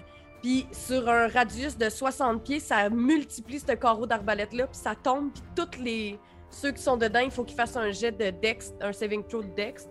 [0.43, 5.31] puis sur un radius de 60 pieds, ça multiplie ce carreau d'arbalète-là, puis ça tombe,
[5.33, 6.19] puis tous les
[6.49, 9.43] ceux qui sont dedans, il faut qu'ils fassent un jet de dex, un saving throw
[9.43, 9.87] de dex.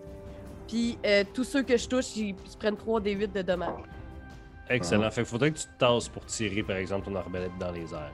[0.70, 3.42] Puis euh, tous ceux que je touche, ils, ils se prennent 3 des 8 de
[3.42, 3.82] dommages.
[4.68, 5.02] Excellent.
[5.06, 5.10] Ah.
[5.10, 7.92] Fait qu'il faudrait que tu te tasses pour tirer, par exemple, ton arbalète dans les
[7.92, 8.12] airs.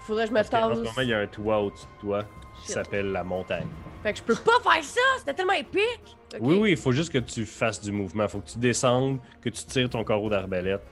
[0.00, 0.88] Faudrait que je me Parce qu'en ce tasse.
[0.90, 2.24] moment, il y a un toit au-dessus de toi
[2.62, 3.66] qui s'appelle la montagne.
[4.02, 6.16] Fait que je peux pas faire ça, c'était tellement épique!
[6.40, 8.24] Oui, oui, il faut juste que tu fasses du mouvement.
[8.24, 10.82] Il faut que tu descendes, que tu tires ton carreau d'arbalète.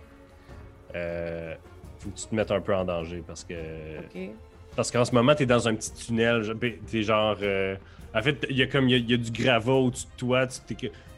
[0.95, 1.55] Euh,
[1.99, 3.99] faut que tu te mettes un peu en danger parce que.
[3.99, 4.31] Ok.
[4.77, 6.55] Parce qu'en ce moment, t'es dans un petit tunnel.
[6.55, 7.37] ben, T'es genre.
[7.43, 7.77] euh,
[8.15, 10.07] En fait, il y a comme il y a, il y a du gravat au-dessus
[10.07, 10.47] de toi.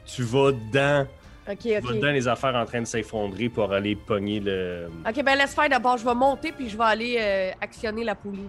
[0.07, 1.07] Tu, vas dans,
[1.49, 2.01] Ok, tu vas ok.
[2.01, 4.89] dans les affaires en train de s'effondrer pour aller pogner le.
[5.09, 5.97] Ok, ben laisse faire d'abord.
[5.99, 8.49] Je vais monter puis je vais aller euh, actionner la poulie.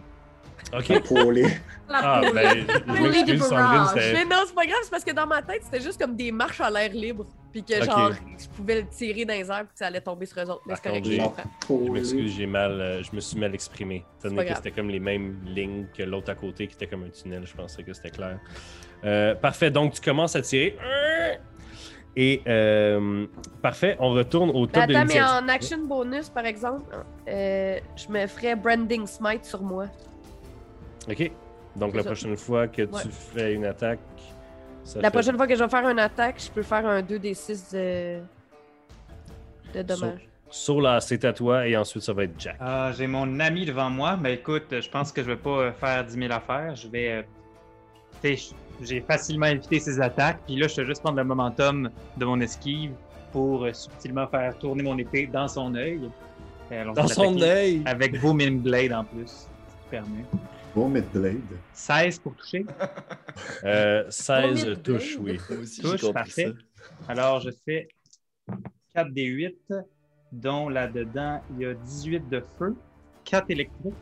[0.75, 1.03] Ok.
[1.03, 1.45] Pour les.
[1.87, 5.27] Ah, ben, je Poulie m'excuse, Sandrine, Mais non, c'est pas grave, c'est parce que dans
[5.27, 7.27] ma tête, c'était juste comme des marches à l'air libre.
[7.55, 7.85] Puis que Ok.
[7.85, 10.49] genre, je pouvais le tirer dans les airs puis que ça allait tomber sur eux
[10.49, 10.63] autres.
[10.67, 11.21] Mais c'est correct, contre, je
[11.69, 11.93] comprends.
[11.93, 14.03] M'excuse, j'ai mal, euh, je me suis mal exprimé.
[14.21, 17.55] C'était comme les mêmes lignes que l'autre à côté qui était comme un tunnel, je
[17.55, 18.41] pensais que c'était clair.
[19.05, 20.77] Euh, parfait, donc tu commences à tirer.
[22.17, 23.25] Et euh,
[23.61, 26.93] parfait, on retourne au top Mais de attends, mais en action bonus, par exemple,
[27.29, 29.85] euh, je me ferais Branding Smite sur moi.
[31.09, 31.31] Ok.
[31.77, 32.09] Donc la ça.
[32.09, 33.01] prochaine fois que Ouais.
[33.01, 33.99] tu fais une attaque,
[34.85, 37.01] ça La fait- prochaine fois que je vais faire une attaque, je peux faire un
[37.01, 38.19] 2d6 de,
[39.73, 40.27] de dommages.
[40.49, 42.55] Sola, c'est à toi et ensuite ça va être Jack.
[42.61, 45.71] Ah, J'ai mon ami devant moi, mais écoute, je pense que je vais pas euh,
[45.73, 46.75] faire 10 000 affaires.
[46.75, 47.21] Je vais euh,
[48.21, 50.39] tu sais, j'ai facilement évité ses attaques.
[50.45, 52.91] Puis là, je fais juste prendre le momentum de mon esquive
[53.33, 55.99] pour euh, subtilement faire tourner mon épée dans son œil.
[56.71, 57.81] Dans vais son œil.
[57.85, 60.25] Avec Booming Blade en plus, si tu permets.
[60.75, 61.39] Bon Blade.
[61.71, 62.65] 16 pour toucher.
[63.63, 65.39] Euh, 16 Combien de touches, oui.
[65.61, 66.53] Aussi, Touche, parfait.
[66.53, 66.91] ça.
[67.07, 67.87] Alors, je fais
[68.93, 69.73] 4 des 8,
[70.33, 72.75] dont là-dedans, il y a 18 de feu,
[73.23, 73.93] 4 électriques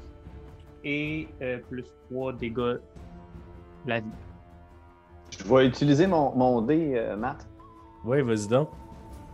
[0.83, 2.77] et euh, plus 3 dégâts
[3.85, 4.09] la vie.
[5.37, 7.47] Je vais utiliser mon, mon dé, euh, Matt.
[8.03, 8.69] Oui, vas-y donc.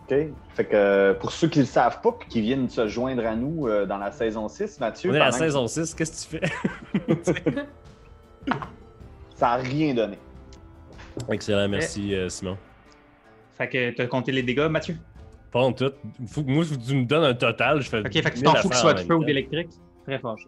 [0.10, 0.18] OK?
[0.56, 3.26] Fait que euh, pour ceux qui ne le savent pas puis qui viennent se joindre
[3.26, 6.28] à nous euh, dans la saison 6, Mathieu, On est à la saison 6, qu'est-ce
[6.28, 7.66] que tu fais?
[9.36, 10.18] ça n'a rien donné.
[11.30, 12.58] Excellent, merci euh, Simon.
[13.58, 14.96] Fait que tu as compté les dégâts, Mathieu?
[15.52, 15.92] Pas en tout.
[16.28, 17.82] Faut que moi, tu me donnes un total.
[17.82, 19.24] Je fais Ok, fait que tu 1000 t'en fous que ce soit de feu ou
[19.24, 19.70] d'électrique?
[20.06, 20.48] Très fâché.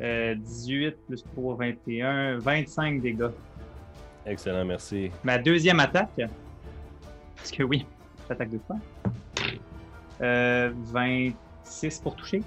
[0.00, 3.30] Euh, 18 plus 3, 21, 25 dégâts.
[4.26, 5.10] Excellent, merci.
[5.24, 6.20] Ma deuxième attaque,
[7.36, 7.86] parce que oui,
[8.28, 8.76] j'attaque deux fois.
[10.20, 12.42] Euh, 26 pour toucher.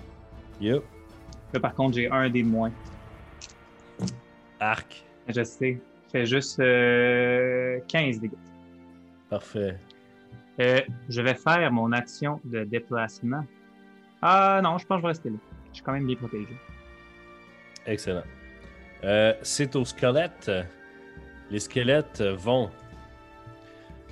[0.60, 0.84] Yup.
[1.54, 2.72] Là, par contre, j'ai un dé de moins.
[4.60, 5.04] Arc.
[5.28, 5.80] Je sais.
[6.12, 8.32] Fait juste euh, 15 dégâts.
[9.30, 9.78] Parfait.
[10.60, 13.46] Euh, je vais faire mon action de déplacement.
[14.22, 15.38] Ah non, je pense que je vais rester là.
[15.70, 16.48] Je suis quand même bien protégé.
[17.86, 18.24] Excellent.
[19.04, 20.52] Euh, c'est aux squelettes.
[21.50, 22.70] Les squelettes vont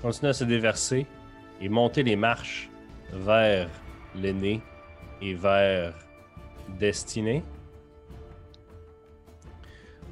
[0.01, 1.05] continuer à se déverser
[1.61, 2.69] et monter les marches
[3.11, 3.69] vers
[4.15, 4.61] l'aîné
[5.21, 5.93] et vers
[6.79, 7.43] Destinée.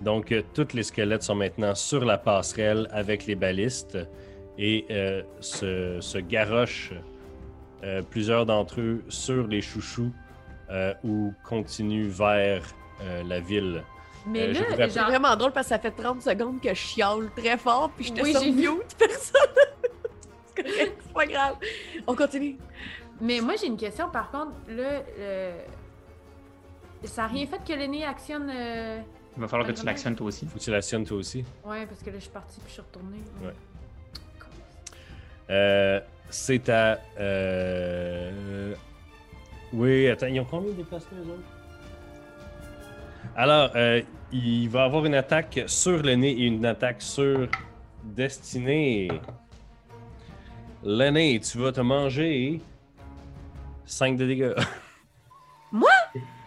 [0.02, 3.98] Donc, euh, tous les squelettes sont maintenant sur la passerelle avec les balistes
[4.58, 6.94] et euh, se, se garochent
[7.84, 10.12] euh, plusieurs d'entre eux sur les chouchous
[10.70, 12.64] euh, ou continuent vers
[13.02, 13.84] euh, la ville.
[14.28, 16.74] Mais Euh, je là, C'est vraiment drôle parce que ça fait 30 secondes que je
[16.74, 19.42] chiale très fort puis j'étais Oui, sur j'ai mute, personne.
[20.58, 21.56] c'est correct, c'est pas grave.
[22.06, 22.58] On continue.
[23.22, 24.10] Mais moi, j'ai une question.
[24.10, 25.60] Par contre, là, euh,
[27.04, 28.52] ça n'a rien fait que l'aîné actionne.
[28.54, 29.00] euh,
[29.36, 30.46] Il va falloir que tu l'actionnes toi aussi.
[30.46, 31.44] Faut que tu l'actionnes toi aussi.
[31.66, 33.18] Ouais, parce que là, je suis partie puis je suis retournée.
[33.44, 33.54] Ouais.
[35.50, 36.00] Euh,
[36.30, 37.00] c'est à.
[37.20, 38.74] euh,
[39.74, 41.42] Oui, attends, ils ont combien de déplacements, eux autres?
[43.36, 44.02] Alors, euh,
[44.32, 47.48] il va avoir une attaque sur le nez et une attaque sur
[48.04, 49.10] Destinée.
[50.84, 52.62] L'aîné, tu vas te manger
[53.86, 54.54] 5 de dégâts.
[55.72, 55.90] Moi?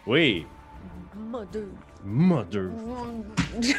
[0.07, 0.47] Oui,
[1.15, 1.65] Mother.
[2.05, 2.71] Mother.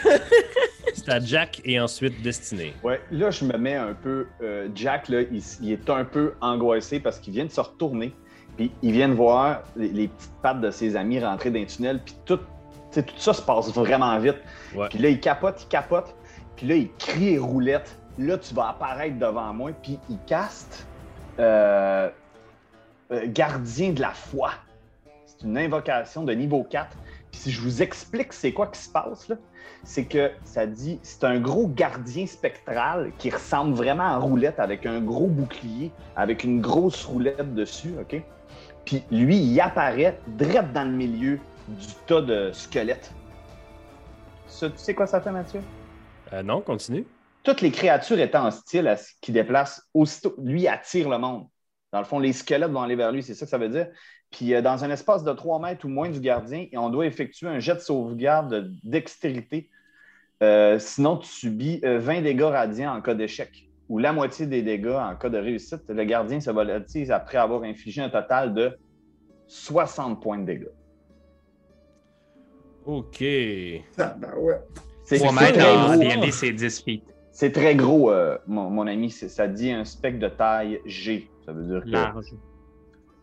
[0.93, 2.74] C'est à Jack et ensuite Destinée.
[2.84, 4.28] Ouais, là, je me mets un peu.
[4.41, 8.14] euh, Jack, là, il, il est un peu angoissé parce qu'il vient de se retourner.
[8.58, 11.66] Puis il vient de voir les, les petites pattes de ses amis rentrer dans un
[11.66, 11.99] tunnel.
[12.04, 12.38] Puis tout,
[12.93, 14.38] tout ça se passe vraiment vite.
[14.76, 14.88] Ouais.
[14.89, 16.14] Puis là, il capote, il capote.
[16.58, 17.97] Puis là, il crie roulette.
[18.18, 19.72] Là, tu vas apparaître devant moi.
[19.82, 20.88] Puis il caste
[21.39, 22.09] euh,
[23.12, 24.51] euh, Gardien de la foi.
[25.26, 26.97] C'est une invocation de niveau 4.
[27.32, 29.32] Puis si je vous explique c'est quoi qui se passe,
[29.84, 34.86] c'est que ça dit c'est un gros gardien spectral qui ressemble vraiment à roulette avec
[34.86, 38.22] un gros bouclier, avec une grosse roulette dessus, OK?
[38.86, 43.12] Puis lui, il apparaît direct dans le milieu du tas de squelettes.
[44.47, 45.62] Ça, tu sais quoi ça fait, Mathieu?
[46.34, 47.05] Euh, non, continue.
[47.44, 51.48] Toutes les créatures étant hostiles à ce qui déplace, aussitôt, lui attire le monde.
[51.92, 53.88] Dans le fond, les squelettes vont aller vers lui, c'est ça que ça veut dire.
[54.30, 57.06] Puis euh, dans un espace de 3 mètres ou moins du gardien, et on doit
[57.06, 59.70] effectuer un jet de sauvegarde de dextérité.
[60.42, 64.62] Euh, sinon, tu subis euh, 20 dégâts radiants en cas d'échec, ou la moitié des
[64.62, 65.82] dégâts en cas de réussite.
[65.89, 68.78] Le gardien se volatilise après avoir infligé un total de
[69.48, 70.72] 60 points de dégâts.
[72.86, 73.24] Ok.
[73.98, 74.60] Ah, ben ouais.
[75.04, 75.98] C'est 3 c'est mètres en.
[75.98, 77.04] D&D, c'est 10 feet.
[77.42, 79.10] C'est très gros, euh, mon, mon ami.
[79.10, 81.28] Ça dit un spectre de taille G.
[81.44, 82.26] Ça veut dire que Large.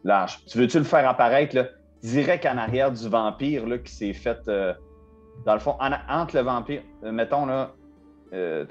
[0.02, 0.44] large.
[0.46, 1.66] Tu veux-tu le faire apparaître là,
[2.02, 4.38] direct en arrière du vampire là, qui s'est fait.
[4.48, 4.74] euh,
[5.46, 6.82] dans le fond, en- entre le vampire.
[7.04, 7.70] euh, mettons là.
[8.32, 8.66] Euh,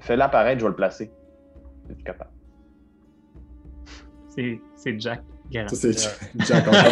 [0.00, 1.10] Fais-le apparaître, je vais le placer.
[1.88, 2.30] Es-tu capable?
[4.28, 5.22] C'est c'est Jack.
[5.50, 5.68] Garant.
[5.68, 6.82] Ça, c'est Jack encore.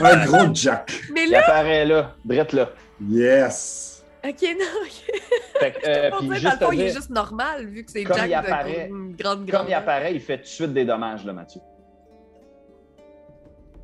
[0.04, 0.90] Un gros Jack.
[1.14, 2.70] Mais Il là, apparaît là, drette là.
[3.08, 3.99] Yes.
[4.24, 5.20] Ok, non, ok.
[5.60, 7.84] Fait que, euh, puis juste dans le fond, te il est dire, juste normal vu
[7.84, 9.66] que c'est Comme Jack il de apparaît- une grande comme grande.
[9.68, 11.60] il apparaît, il fait tout de suite des dommages, là, Mathieu.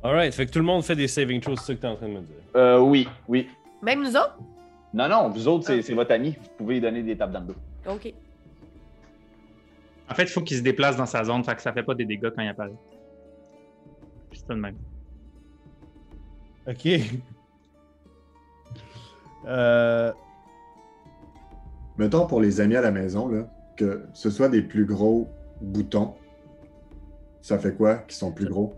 [0.03, 1.95] Alright, fait que tout le monde fait des saving throws, c'est ça que t'es en
[1.95, 2.35] train de me dire.
[2.55, 3.49] Euh, oui, oui.
[3.81, 4.37] Même nous autres?
[4.93, 5.83] Non, non, vous autres, c'est Ok.
[5.83, 6.35] c'est votre ami.
[6.39, 7.55] Vous pouvez lui donner des tapes dans le dos.
[7.89, 8.13] Ok.
[10.09, 11.93] En fait, il faut qu'il se déplace dans sa zone, fait que ça fait pas
[11.93, 12.71] des dégâts quand il apparaît.
[14.31, 14.77] C'est ça de même.
[16.67, 16.87] Ok.
[19.45, 20.11] Euh...
[21.97, 25.27] mettons pour les amis à la maison, là, que ce soit des plus gros
[25.61, 26.13] boutons,
[27.41, 28.73] ça fait quoi qui sont plus gros?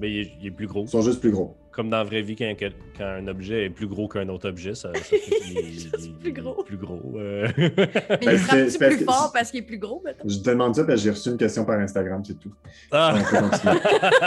[0.00, 0.82] Mais il est, il est plus gros.
[0.84, 1.56] Ils sont juste plus gros.
[1.70, 4.74] Comme dans la vraie vie, quand, quand un objet est plus gros qu'un autre objet,
[4.74, 6.56] ça, ça fait qu'il est, il est- plus gros.
[6.58, 7.00] il est plus gros.
[7.16, 7.48] euh.
[7.56, 10.24] Mais il Ben, parce plus que- fort parce qu'il est plus gros, maintenant?
[10.28, 12.52] Je te demande ça parce que j'ai reçu une question par Instagram, c'est tout.
[12.90, 13.14] Ah!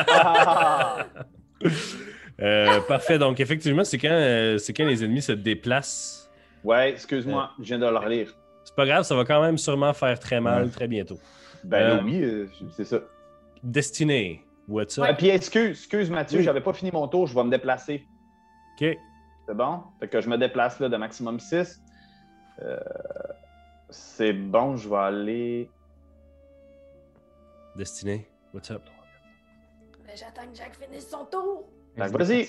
[0.07, 1.05] Ah!
[2.41, 3.17] Euh, parfait.
[3.17, 6.24] Donc, effectivement, c'est quand, euh, c'est quand les ennemis se déplacent.
[6.66, 8.34] Ouais, excuse-moi, je viens de le relire.
[8.63, 10.70] C'est pas grave, ça va quand même sûrement faire très mal Ouais.
[10.70, 11.18] très bientôt.
[11.63, 12.99] Ben Euh, oui, euh, c'est ça.
[13.63, 14.43] Destiné.
[14.68, 15.05] What's up?
[15.09, 16.43] Et puis excuse, excuse Mathieu, Oui.
[16.43, 18.03] j'avais pas fini mon tour, je vais me déplacer.
[18.82, 18.97] Ok.
[19.47, 19.84] C'est bon?
[19.99, 21.80] Fait que je me déplace là de maximum 6.
[23.89, 25.70] c'est bon, je vais aller.
[27.76, 28.28] Destiné.
[28.53, 28.82] What's up?
[30.07, 31.66] Ben, J'attends que Jack finisse son tour.
[31.97, 32.43] Fait que vas-y.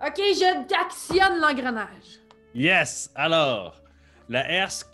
[0.00, 2.19] Ok, je actionne l'engrenage.
[2.54, 3.10] Yes!
[3.14, 3.80] Alors,
[4.28, 4.88] la herse,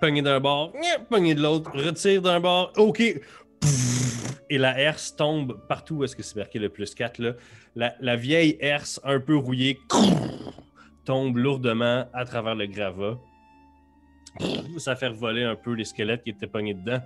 [0.00, 0.72] pognée d'un bord,
[1.08, 3.02] pognée de l'autre, retire d'un bord, OK!
[4.50, 7.32] Et la herse tombe partout où est-ce que c'est marqué le plus 4, là.
[7.74, 9.78] La, la vieille herse, un peu rouillée,
[11.04, 13.18] tombe lourdement à travers le gravat.
[14.78, 17.00] Ça fait voler un peu les squelettes qui étaient pognés dedans.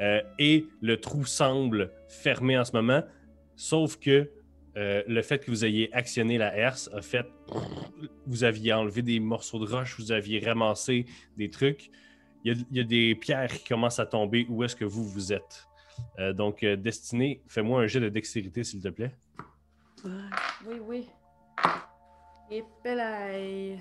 [0.00, 3.02] Euh, et le trou semble fermé en ce moment,
[3.56, 4.28] sauf que
[4.76, 7.26] euh, le fait que vous ayez actionné la herse a fait
[8.26, 11.06] vous aviez enlevé des morceaux de roche, vous aviez ramassé
[11.36, 11.90] des trucs.
[12.44, 14.84] Il y a, il y a des pierres qui commencent à tomber où est-ce que
[14.84, 15.66] vous vous êtes?
[16.18, 19.14] Euh, donc, euh, Destiné, fais-moi un jet de dextérité, s'il te plaît.
[20.04, 21.08] Oui, oui.
[22.50, 23.80] Et pelaille.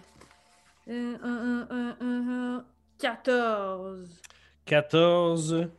[0.87, 2.65] Euh, un, un, un, un, un.
[2.99, 4.21] 14.
[4.65, 5.69] 14.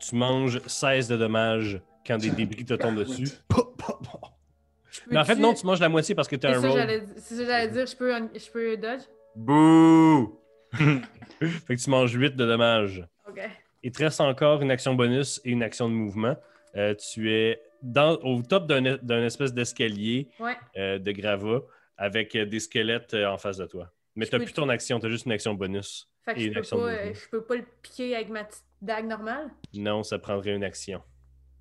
[0.00, 3.28] Tu manges 16 de dommages quand des débris te tombent dessus.
[5.10, 7.02] Mais en fait, non, tu manges la moitié parce que tu as C'est un roll.
[7.16, 7.86] c'est ça que j'allais dire.
[7.86, 9.02] Je peux, un- je peux dodge?
[9.34, 10.40] Bouh!
[10.72, 13.06] fait que tu manges 8 de dommages.
[13.28, 13.40] Ok.
[13.82, 16.36] Il te reste encore une action bonus et une action de mouvement.
[16.76, 20.56] Euh, tu es dans, au top d'un espèce d'escalier Ouais.
[20.76, 21.60] euh, de gravat
[21.96, 23.92] avec euh, des squelettes en face de toi.
[24.16, 26.08] Mais Je tu n'as peux- plus ton action, tu as juste une action bonus.
[26.24, 28.30] Fait que Et je une peux, action pas, euh, je peux pas le piquer avec
[28.30, 29.50] ma petite dague normale?
[29.74, 31.00] Non, ça prendrait une action.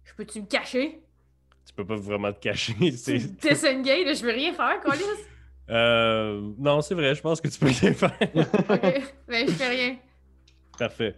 [0.05, 1.01] Je peux-tu me cacher?
[1.67, 2.75] Tu peux pas vraiment te cacher.
[2.97, 5.03] c'est- Disengage, je peux rien faire, Colis.
[5.69, 8.15] Euh, non, c'est vrai, je pense que tu peux rien faire.
[8.21, 9.13] ok.
[9.27, 9.97] Ben, je fais rien.
[10.77, 11.15] Parfait.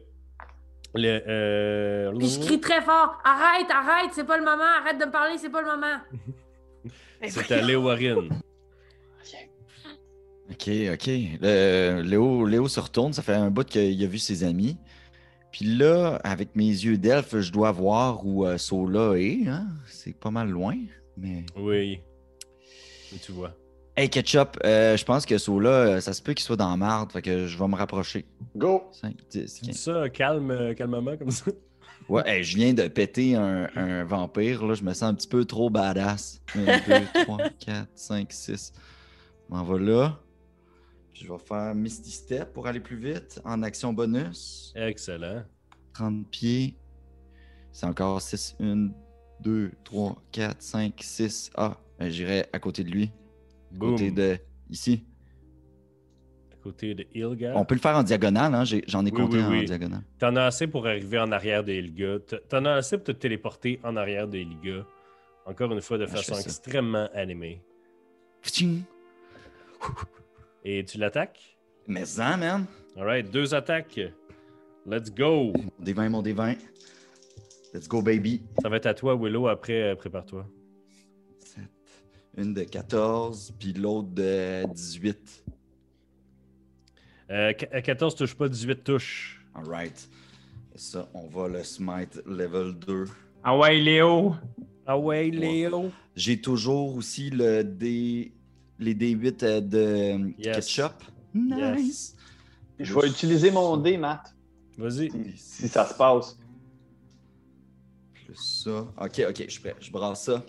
[0.95, 3.19] Le, euh, Puis je crie très fort.
[3.25, 4.63] Arrête, arrête, c'est pas le moment.
[4.81, 5.97] Arrête de me parler, c'est pas le moment.
[7.27, 8.29] C'est à Léo Warren.
[10.49, 11.07] Ok, ok.
[11.41, 14.77] Le- Léo, Léo se retourne, ça fait un bout qu'il a vu ses amis.
[15.52, 19.48] Puis là, avec mes yeux d'elfe, je dois voir où euh, Sola est.
[19.48, 19.68] Hein?
[19.88, 20.76] C'est pas mal loin,
[21.18, 21.45] mais...
[21.56, 22.02] Oui.
[23.16, 23.54] Et tu vois.
[23.95, 26.78] Hey, Ketchup, euh, je pense que Sola, euh, ça se peut qu'il soit dans la
[26.78, 28.26] marde, fait que je vais me rapprocher.
[28.56, 28.84] Go!
[28.91, 29.76] 5, 10, Tu dis 15.
[29.80, 31.45] ça calme, euh, calmement comme ça?
[32.10, 35.28] Ouais, hey, je viens de péter un, un vampire, là, je me sens un petit
[35.28, 36.41] peu trop badass.
[36.56, 38.72] 1, 2, 3, 4, 5, 6.
[39.50, 40.18] Je m'en vais là.
[41.20, 44.72] Je vais faire Misty Step pour aller plus vite en action bonus.
[44.76, 45.43] Excellent.
[45.93, 46.76] 30 pieds.
[47.72, 48.55] C'est encore 6.
[48.59, 48.89] 1,
[49.41, 51.49] 2, 3, 4, 5, 6.
[51.55, 53.11] Ah, ben, j'irai à côté de lui.
[53.76, 54.38] À côté de.
[54.70, 55.05] Ici.
[56.53, 57.53] À côté de Ilga.
[57.55, 58.63] On peut le faire en diagonale, hein?
[58.65, 59.65] J'en ai, Oui, compté oui, en oui.
[59.65, 60.03] diagonale.
[60.20, 62.20] T'en as assez pour arriver en arrière de Ilga.
[62.49, 64.86] T'en as assez pour te téléporter en arrière de Ilga.
[65.47, 67.61] Encore une fois, de Ah, façon extrêmement animée.
[70.64, 71.58] Et tu l'attaques?
[71.88, 72.66] Mais ça, man!
[72.97, 73.99] Alright, deux attaques.
[74.86, 75.53] Let's go!
[75.53, 76.58] Mon D20, mon D20.
[77.74, 78.41] Let's go, baby.
[78.62, 79.47] Ça va être à toi, Willow.
[79.47, 80.47] Après, euh, prépare-toi.
[81.39, 81.64] 7.
[82.38, 85.43] Une de 14, puis l'autre de 18.
[87.30, 89.45] Euh, qu- à 14 touche pas, 18 touche.
[89.53, 90.10] Alright.
[90.76, 93.05] Ça, on va le smite level 2.
[93.43, 94.36] Ah ouais, Léo!
[94.86, 95.91] Ah ouais, Léo!
[96.16, 98.32] J'ai toujours aussi le D...
[98.80, 100.55] les D8 euh, de Yes.
[100.55, 100.93] ketchup.
[101.34, 102.15] Nice!
[102.80, 104.36] Je vais utiliser mon dé, Matt,
[104.78, 105.09] Vas-y.
[105.11, 106.38] si, si ça se passe.
[108.13, 108.82] Plus ça.
[109.01, 109.75] Ok, ok, je suis prêt.
[109.80, 110.43] Je brasse ça.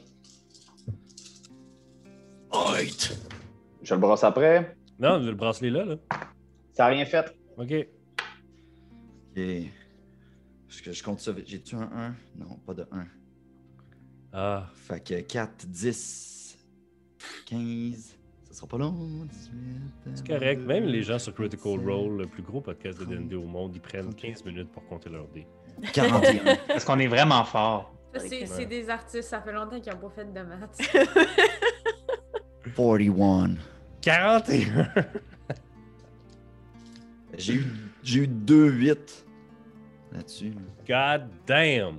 [2.50, 3.16] Alright!
[3.82, 4.76] Je le brosse après.
[4.98, 5.96] Non, le bracelet là, là.
[6.72, 7.34] Ça n'a rien fait.
[7.56, 7.72] OK.
[7.72, 9.36] Ok.
[9.36, 11.32] Est-ce que je compte ça?
[11.32, 11.46] Vite?
[11.48, 12.16] J'ai-tu un 1?
[12.36, 13.06] Non, pas de 1.
[14.32, 16.58] Ah, Fait que 4, 10,
[17.46, 18.16] 15.
[18.58, 19.24] Sera pas long.
[19.30, 19.52] 18.
[20.16, 20.62] c'est correct.
[20.66, 23.80] Même les gens sur Critical Role, le plus gros podcast de D&D au monde, ils
[23.80, 25.46] prennent 15 minutes pour compter leur dés.
[25.92, 26.56] 41.
[26.66, 27.94] Parce qu'on est vraiment fort.
[28.16, 28.66] C'est Ouais.
[28.66, 30.76] des artistes, ça fait longtemps qu'ils n'ont pas fait de maths.
[32.74, 33.54] 41.
[34.00, 34.88] 41!
[37.38, 37.64] J'ai eu,
[38.02, 39.26] j'ai eu deux 8
[40.12, 40.52] là-dessus.
[40.88, 41.98] God damn!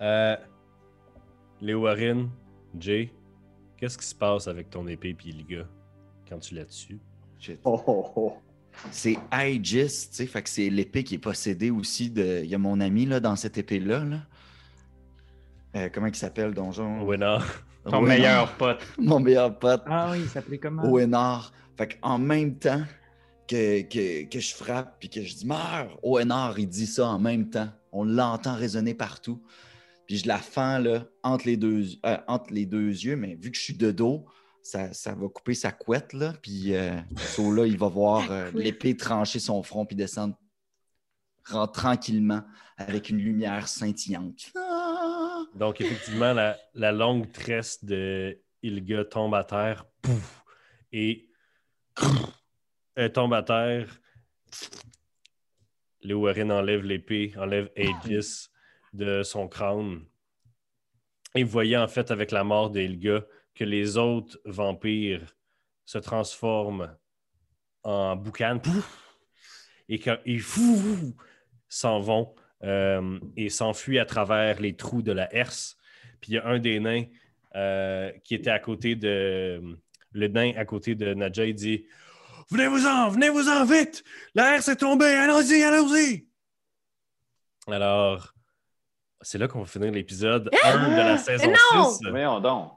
[0.00, 0.36] Euh,
[1.60, 2.30] Léo Warren,
[2.76, 3.12] Jay,
[3.78, 5.66] qu'est-ce qui se passe avec ton épée puis les gars
[6.28, 7.00] quand tu la tues?
[7.38, 7.60] Shit.
[7.64, 8.36] Oh, oh, oh.
[8.90, 12.42] C'est Aegis, tu sais, fait que c'est l'épée qui est possédée aussi de.
[12.44, 14.04] Il y a mon ami là, dans cette épée-là.
[14.04, 14.20] Là.
[15.76, 17.02] Euh, comment il s'appelle, Donjon?
[17.04, 17.38] Winner.
[17.84, 18.80] Ton meilleur pote.
[18.98, 19.82] Mon meilleur pote.
[19.86, 20.82] Ah oui, il s'appelait comment?
[20.84, 21.52] ONR.
[21.76, 22.82] Fait en même temps
[23.46, 27.18] que, que, que je frappe puis que je dis meurs, ONR, il dit ça en
[27.18, 27.68] même temps.
[27.92, 29.40] On l'entend résonner partout.
[30.08, 33.50] Puis je la fends là, entre, les deux, euh, entre les deux yeux, mais vu
[33.50, 34.24] que je suis de dos,
[34.62, 36.14] ça, ça va couper sa couette.
[36.14, 40.34] Là, puis euh, so là, il va voir euh, l'épée trancher son front puis descendre
[41.72, 42.42] tranquillement
[42.78, 44.50] avec une lumière scintillante.
[44.56, 45.42] Ah!
[45.54, 49.84] Donc, effectivement, la, la longue tresse de Ilga tombe à terre.
[50.00, 50.42] Pouf!
[50.92, 51.28] et
[52.94, 54.00] elle tombe à terre.
[56.00, 58.48] Léo Warren enlève l'épée, enlève Aegis
[58.92, 60.04] de son crâne.
[61.34, 63.24] Et vous voyez en fait avec la mort d'Ilga
[63.54, 65.36] que les autres vampires
[65.84, 66.96] se transforment
[67.82, 68.60] en boucan
[69.88, 70.42] et qu'ils
[71.68, 72.34] s'en vont
[72.64, 75.76] euh, et s'enfuient à travers les trous de la herse.
[76.20, 77.04] Puis il y a un des nains
[77.54, 79.62] euh, qui était à côté de.
[80.12, 81.86] Le nain à côté de Nadja, il dit
[82.50, 84.02] Venez-vous-en, venez-vous-en vite
[84.34, 86.26] La herse est tombée, allons-y, allons-y
[87.66, 88.34] Alors,
[89.20, 91.90] c'est là qu'on va finir l'épisode 1 de la saison non!
[91.90, 92.08] 6.
[92.10, 92.72] Voyons donc.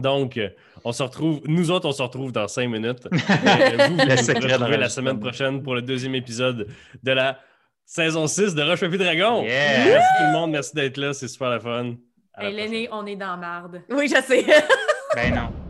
[0.00, 0.40] Donc,
[0.84, 3.06] on se retrouve, nous autres, on se retrouve dans cinq minutes.
[3.14, 6.68] Euh, vous, vous de retrouverez la semaine prochaine pour le deuxième épisode
[7.02, 7.38] de la
[7.84, 9.42] saison 6 de Papier Dragon.
[9.42, 9.84] Yeah!
[9.84, 11.94] Merci tout le monde, merci d'être là, c'est super la fun.
[12.38, 13.82] La Hey, on est dans marde.
[13.90, 14.44] Oui, je sais.
[15.14, 15.63] Ben non.